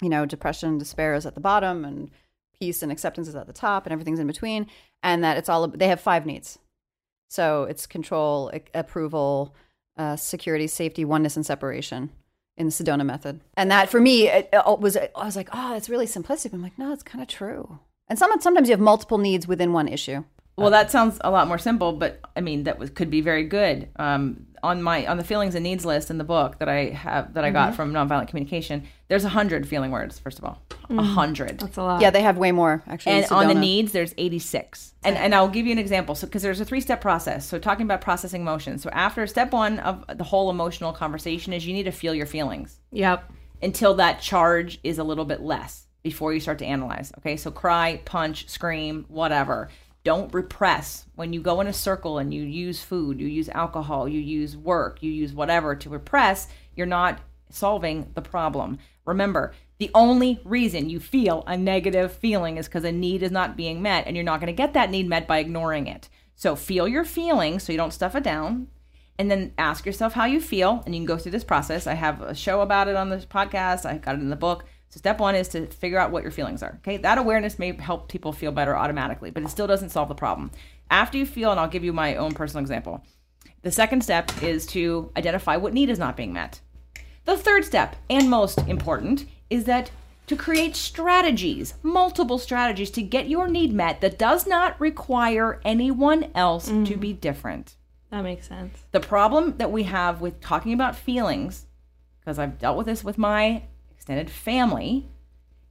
[0.00, 2.10] You know, depression, despair is at the bottom, and
[2.58, 4.66] peace and acceptance is at the top, and everything's in between.
[5.02, 6.58] And that it's all they have five needs.
[7.30, 9.54] So it's control, a- approval,
[9.96, 12.10] uh, security, safety, oneness, and separation
[12.56, 13.40] in the Sedona method.
[13.56, 16.52] And that for me it, it was I was like, oh, it's really simplistic.
[16.52, 17.78] I'm like, no, it's kind of true.
[18.12, 20.22] And some, sometimes you have multiple needs within one issue.
[20.58, 23.44] Well, that sounds a lot more simple, but I mean that was could be very
[23.44, 23.88] good.
[23.96, 27.32] Um, on my on the feelings and needs list in the book that I have
[27.32, 27.54] that I Mm-hmm.
[27.54, 30.18] got from nonviolent communication, there's a hundred feeling words.
[30.18, 30.60] First of all,
[30.90, 31.58] a hundred.
[31.60, 32.02] That's a lot.
[32.02, 33.12] Yeah, they have way more actually.
[33.12, 36.42] and on the needs there's 86 and and i'll give you an example so because
[36.42, 40.04] there's a three step process so talking about processing emotions so after step one of
[40.18, 43.32] the whole emotional conversation is you need to feel your feelings Yep.
[43.62, 47.36] until that charge is a little bit less before you start to analyze okay?
[47.36, 49.68] So cry punch scream whatever.
[50.04, 51.06] Don't repress.
[51.14, 54.56] When you go in a circle and you use food you use alcohol you use
[54.56, 58.78] work you use whatever to repress you're not solving the problem.
[59.04, 63.56] Remember the only reason you feel a negative feeling is because a need is not
[63.56, 66.08] being met and you're not going to get that need met by ignoring it.
[66.34, 68.68] So feel your feelings so you don't stuff it down
[69.18, 71.86] and then ask yourself how you feel and you can go through this process.
[71.86, 73.84] I have a show about it on this podcast.
[73.84, 76.32] I got it in the book so step one is to figure out what your
[76.32, 79.90] feelings are okay that awareness may help people feel better automatically but it still doesn't
[79.90, 80.50] solve the problem
[80.90, 83.02] after you feel and i'll give you my own personal example
[83.62, 86.60] the second step is to identify what need is not being met
[87.24, 89.90] the third step and most important is that
[90.26, 96.30] to create strategies, multiple strategies to get your need met that does not require anyone
[96.34, 97.00] else to mm-hmm.
[97.00, 97.76] be different.
[98.10, 98.78] That makes sense.
[98.92, 101.66] The problem that we have with talking about feelings,
[102.20, 103.62] because I've dealt with this with my
[104.02, 105.06] extended family,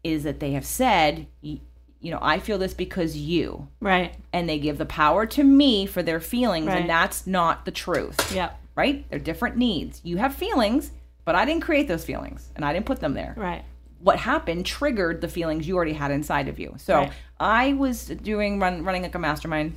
[0.06, 1.60] is that they have said, you
[2.02, 3.68] know, I feel this because you.
[3.82, 4.16] Right.
[4.32, 6.80] And they give the power to me for their feelings, Right.
[6.82, 8.34] and that's not the truth.
[8.34, 8.52] Yeah.
[8.74, 9.08] Right?
[9.10, 10.00] They're different needs.
[10.06, 10.92] You have feelings,
[11.26, 13.64] but I didn't create those feelings, and I didn't put them there Right.
[14.00, 16.74] what happened triggered the feelings you already had inside of you.
[16.78, 17.12] So Right.
[17.40, 19.76] I was doing run, running like a mastermind,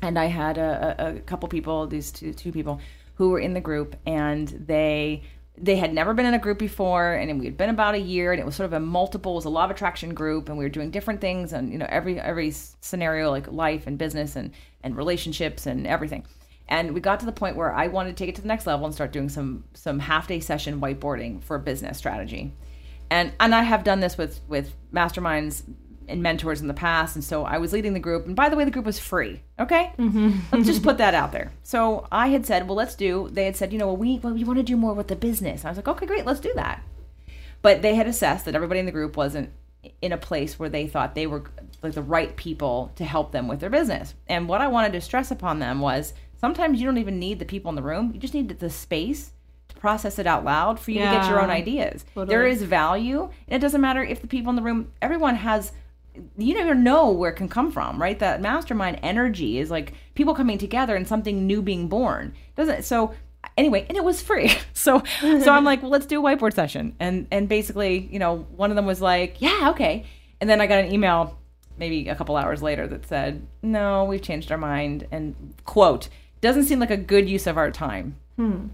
[0.00, 2.80] and I had a, a, a couple people, these two two people,
[3.16, 5.22] who were in the group, and they
[5.58, 8.32] they had never been in a group before, and we had been about a year,
[8.32, 10.56] and it was sort of a multiple, it was a law of attraction group, and
[10.56, 14.36] we were doing different things, and you know every every scenario like life and business
[14.36, 16.24] and and relationships and everything.
[16.68, 18.66] And we got to the point where I wanted to take it to the next
[18.66, 22.52] level and start doing some some half day session whiteboarding for business strategy
[23.12, 25.62] and and I have done this with with masterminds
[26.08, 28.26] and mentors in the past, and so I was leading the group.
[28.26, 29.42] And by the way, the group was free.
[29.58, 29.92] Okay,
[30.52, 31.52] let's just put that out there.
[31.62, 33.28] So I had said, well, let's do.
[33.30, 35.16] They had said, you know, well, we well, we want to do more with the
[35.16, 35.64] business.
[35.64, 36.82] I was like, okay, great, let's do that.
[37.62, 39.50] But they had assessed that everybody in the group wasn't
[40.00, 41.44] in a place where they thought they were
[41.82, 44.14] like the right people to help them with their business.
[44.28, 47.44] And what I wanted to stress upon them was sometimes you don't even need the
[47.44, 48.10] people in the room.
[48.14, 49.32] You just need the space
[49.68, 52.04] to process it out loud for you to get your own ideas.
[52.14, 52.26] Totally.
[52.26, 53.30] There is value.
[53.48, 55.72] And it doesn't matter if the people in the room, everyone has
[56.36, 58.18] you never know where it can come from, right?
[58.18, 62.34] That mastermind energy is like people coming together and something new being born.
[62.56, 63.14] Doesn't so
[63.56, 64.52] anyway, and it was free.
[64.74, 66.96] So so I'm like, well, let's do a whiteboard session.
[66.98, 70.04] And and basically, you know, one of them was like, yeah, okay.
[70.40, 71.38] And then I got an email
[71.78, 75.06] maybe a couple hours later that said, no, we've changed our mind.
[75.12, 76.08] And quote,
[76.40, 78.16] doesn't seem like a good use of our time.
[78.36, 78.68] Hmm.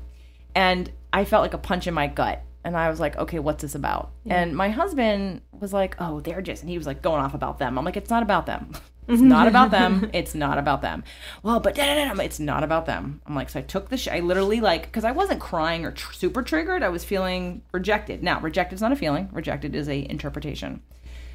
[0.55, 2.43] And I felt like a punch in my gut.
[2.64, 4.11] And I was like, okay, what's this about?
[4.26, 7.59] And my husband was like, oh, they're just, and he was like going off about
[7.59, 7.78] them.
[7.78, 8.72] I'm like, it's not about them.
[9.11, 10.11] It's not about them.
[10.12, 11.02] It's not about them.
[11.42, 13.22] Well, but it's not about them.
[13.24, 15.92] I'm like, so I took the, sh- I literally like, because I wasn't crying or
[15.92, 16.82] tr- super triggered.
[16.82, 18.22] I was feeling rejected.
[18.22, 19.30] Now, rejected is not a feeling.
[19.32, 20.82] Rejected is a interpretation.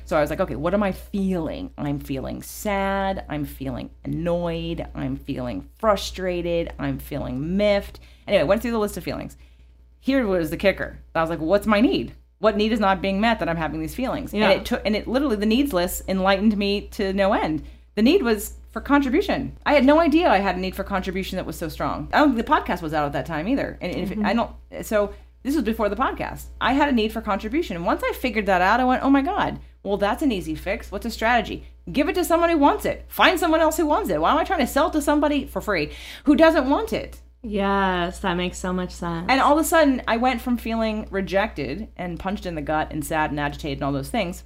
[0.06, 1.72] So I was like, okay, what am I feeling?
[1.76, 3.26] I'm feeling sad.
[3.28, 4.86] I'm feeling annoyed.
[4.94, 6.72] I'm feeling frustrated.
[6.78, 8.00] I'm feeling miffed.
[8.28, 9.36] Anyway, I went through the list of feelings.
[10.04, 11.00] Here was the kicker.
[11.16, 12.14] I was like, what's my need?
[12.40, 14.34] What need is not being met that I'm having these feelings?
[14.34, 14.50] Yeah.
[14.50, 17.64] And it took, and it literally the needs list enlightened me to no end.
[17.96, 19.58] The need was for contribution.
[19.66, 22.10] I had no idea I had a need for contribution that was so strong.
[22.12, 23.78] I don't think the podcast was out at that time either.
[23.80, 24.26] And if mm-hmm.
[24.26, 24.52] I don't,
[24.86, 26.48] so this was before the podcast.
[26.60, 27.78] I had a need for contribution.
[27.78, 30.56] And once I figured that out, I went, oh my God, well, that's an easy
[30.56, 30.92] fix.
[30.92, 31.66] What's a strategy?
[31.90, 33.06] Give it to someone who wants it.
[33.08, 34.20] Find someone else who wants it.
[34.20, 35.94] Why am I trying to sell it to somebody for free
[36.26, 37.22] who doesn't want it?
[37.44, 39.26] Yes, that makes so much sense.
[39.30, 42.92] And all of a sudden, I went from feeling rejected and punched in the gut
[42.92, 44.44] and sad and agitated and all those things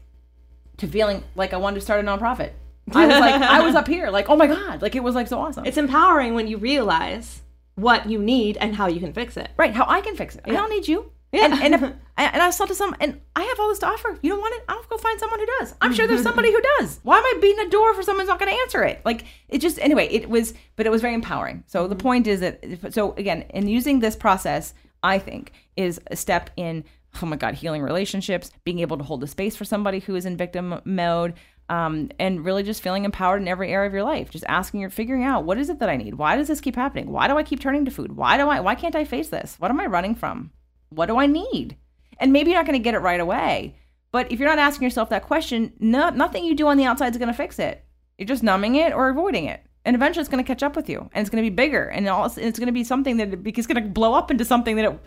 [0.77, 2.51] to feeling like I wanted to start a nonprofit.
[2.91, 5.27] I was like, I was up here, like, oh my God, like it was like
[5.27, 5.65] so awesome.
[5.65, 7.41] it's empowering when you realize
[7.75, 9.49] what you need and how you can fix it.
[9.57, 10.41] right, how I can fix it.
[10.45, 11.11] I don't need you.
[11.32, 11.45] Yeah.
[11.45, 11.82] And, and, if,
[12.17, 14.17] and I saw to some, and I have all this to offer.
[14.21, 14.63] You don't want it?
[14.69, 15.75] I'll go find someone who does.
[15.82, 16.99] I'm sure there's somebody who does.
[17.03, 19.01] Why am I beating a door for someone who's not going to answer it?
[19.05, 21.63] Like, it just, anyway, it was, but it was very empowering.
[21.67, 24.73] So the point is that, if- so again, in using this process,
[25.03, 26.86] I think is a step in,
[27.21, 30.25] oh my God, healing relationships, being able to hold the space for somebody who is
[30.25, 31.34] in victim mode,
[31.69, 34.30] um, and really just feeling empowered in every area of your life.
[34.30, 36.15] Just asking your, figuring out what is it that I need?
[36.15, 37.11] Why does this keep happening?
[37.11, 38.15] Why do I keep turning to food?
[38.15, 39.57] Why do I, why can't I face this?
[39.59, 40.51] What am I running from?
[40.89, 41.77] What do I need?
[42.19, 43.75] And maybe you're not going to get it right away.
[44.11, 47.11] But if you're not asking yourself that question, no, nothing you do on the outside
[47.11, 47.83] is going to fix it.
[48.17, 49.61] You're just numbing it or avoiding it.
[49.85, 51.85] And eventually it's going to catch up with you and it's going to be bigger.
[51.85, 54.85] And it's going to be something that it's going to blow up into something that
[54.85, 54.99] it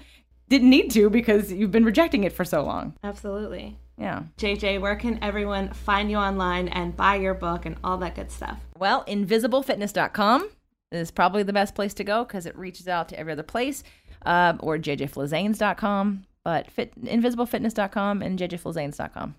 [0.49, 2.95] didn't need to because you've been rejecting it for so long.
[3.03, 3.79] Absolutely.
[3.99, 4.23] Yeah.
[4.39, 8.31] JJ, where can everyone find you online and buy your book and all that good
[8.31, 8.59] stuff?
[8.79, 10.49] Well, invisiblefitness.com
[10.93, 13.85] is probably the best place to go because it reaches out to every other place,
[14.25, 19.35] uh, or jjflizanes.com, but fit, invisiblefitness.com and jjflizanes.com.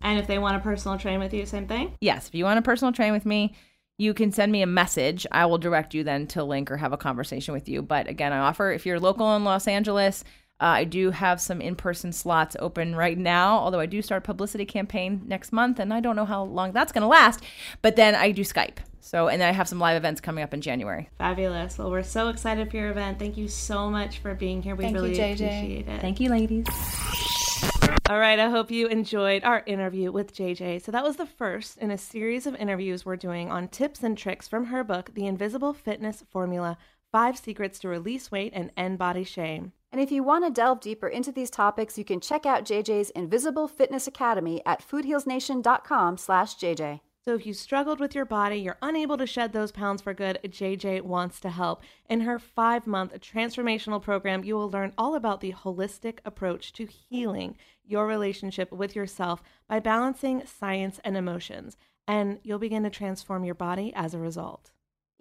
[0.00, 1.94] And if they want a personal train with you, same thing?
[2.00, 3.54] Yes, if you want a personal train with me,
[3.98, 5.26] you can send me a message.
[5.30, 7.82] I will direct you then to link or have a conversation with you.
[7.82, 10.24] But again, I offer if you're local in Los Angeles,
[10.62, 13.58] Uh, I do have some in-person slots open right now.
[13.58, 16.70] Although I do start a publicity campaign next month, and I don't know how long
[16.70, 17.42] that's going to last.
[17.82, 18.78] But then I do Skype.
[19.00, 21.10] So and then I have some live events coming up in January.
[21.18, 21.76] Fabulous.
[21.76, 23.18] Well, we're so excited for your event.
[23.18, 24.76] Thank you so much for being here.
[24.76, 25.32] We Thank you, really JJ.
[25.32, 26.00] appreciate it.
[26.00, 26.66] Thank you, ladies.
[28.08, 30.82] All right, I hope you enjoyed our interview with JJ.
[30.82, 34.16] So, that was the first in a series of interviews we're doing on tips and
[34.16, 36.78] tricks from her book, The Invisible Fitness Formula
[37.10, 39.72] Five Secrets to Release Weight and End Body Shame.
[39.92, 43.10] And if you want to delve deeper into these topics, you can check out JJ's
[43.10, 47.00] Invisible Fitness Academy at foodhealsnation.com slash JJ.
[47.24, 50.40] So if you struggled with your body, you're unable to shed those pounds for good,
[50.44, 51.82] JJ wants to help.
[52.08, 56.86] In her five month transformational program, you will learn all about the holistic approach to
[56.86, 61.76] healing your relationship with yourself by balancing science and emotions.
[62.08, 64.71] And you'll begin to transform your body as a result.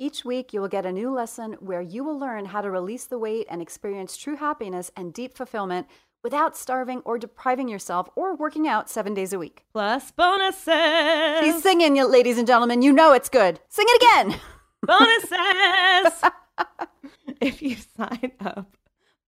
[0.02, 3.06] Each week, you will get a new lesson where you will learn how to release
[3.06, 5.86] the weight and experience true happiness and deep fulfillment
[6.24, 9.64] without starving or depriving yourself or working out seven days a week.
[9.72, 11.42] Plus bonuses.
[11.42, 12.82] He's singing, you ladies and gentlemen.
[12.82, 13.60] You know it's good.
[13.70, 14.40] Sing it again.
[14.88, 16.32] Bonuses.
[17.40, 18.76] if you sign up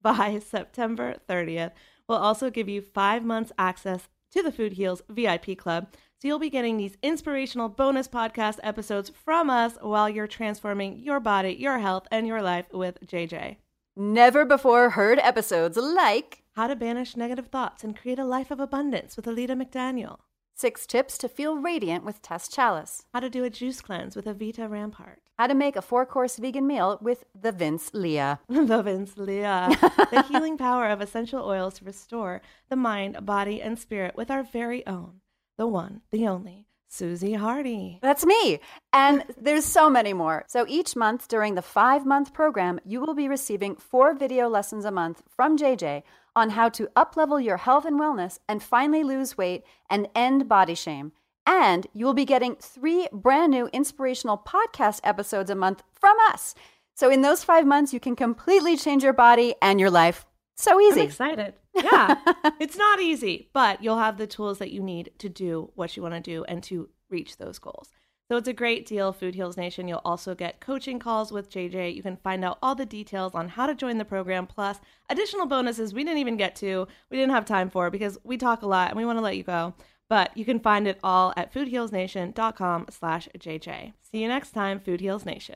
[0.02, 1.74] by September 30th,
[2.10, 5.94] we'll also give you five months access to the Food Heals VIP Club.
[6.24, 11.20] So you'll be getting these inspirational bonus podcast episodes from us while you're transforming your
[11.20, 13.58] body, your health, and your life with JJ.
[13.98, 18.62] Never before heard episodes like How to banish negative thoughts and create a life of
[18.62, 20.20] abundance with Alita McDaniel.
[20.56, 23.04] Six tips to feel radiant with Tess Chalice.
[23.14, 25.20] How to do a juice cleanse with Avita Rampart.
[25.38, 28.40] How to make a four course vegan meal with the Vince Leah.
[28.48, 29.68] the Vince Leah.
[30.10, 34.44] the healing power of essential oils to restore the mind, body, and spirit with our
[34.44, 35.20] very own,
[35.58, 38.00] the one, the only, Susie Hardy.
[38.02, 38.60] That's me.
[38.92, 40.46] And there's so many more.
[40.48, 44.86] So each month during the five month program, you will be receiving four video lessons
[44.86, 46.04] a month from JJ
[46.36, 50.76] on how to uplevel your health and wellness and finally lose weight and end body
[50.76, 51.12] shame.
[51.46, 56.56] And you will be getting three brand new inspirational podcast episodes a month from us.
[56.96, 60.26] So in those five months, you can completely change your body and your life.
[60.56, 61.02] So easy.
[61.02, 61.54] I'm excited.
[61.74, 62.16] Yeah.
[62.60, 66.04] it's not easy, but you'll have the tools that you need to do what you
[66.04, 67.92] want to do and to reach those goals.
[68.30, 69.88] So it's a great deal, Food Heals Nation.
[69.88, 71.94] You'll also get coaching calls with JJ.
[71.94, 74.80] You can find out all the details on how to join the program, plus
[75.10, 78.62] additional bonuses we didn't even get to, we didn't have time for because we talk
[78.62, 79.74] a lot and we want to let you go.
[80.10, 83.94] But you can find it all at foodhealsnation.com slash JJ.
[84.12, 85.56] See you next time, Food Heals Nation.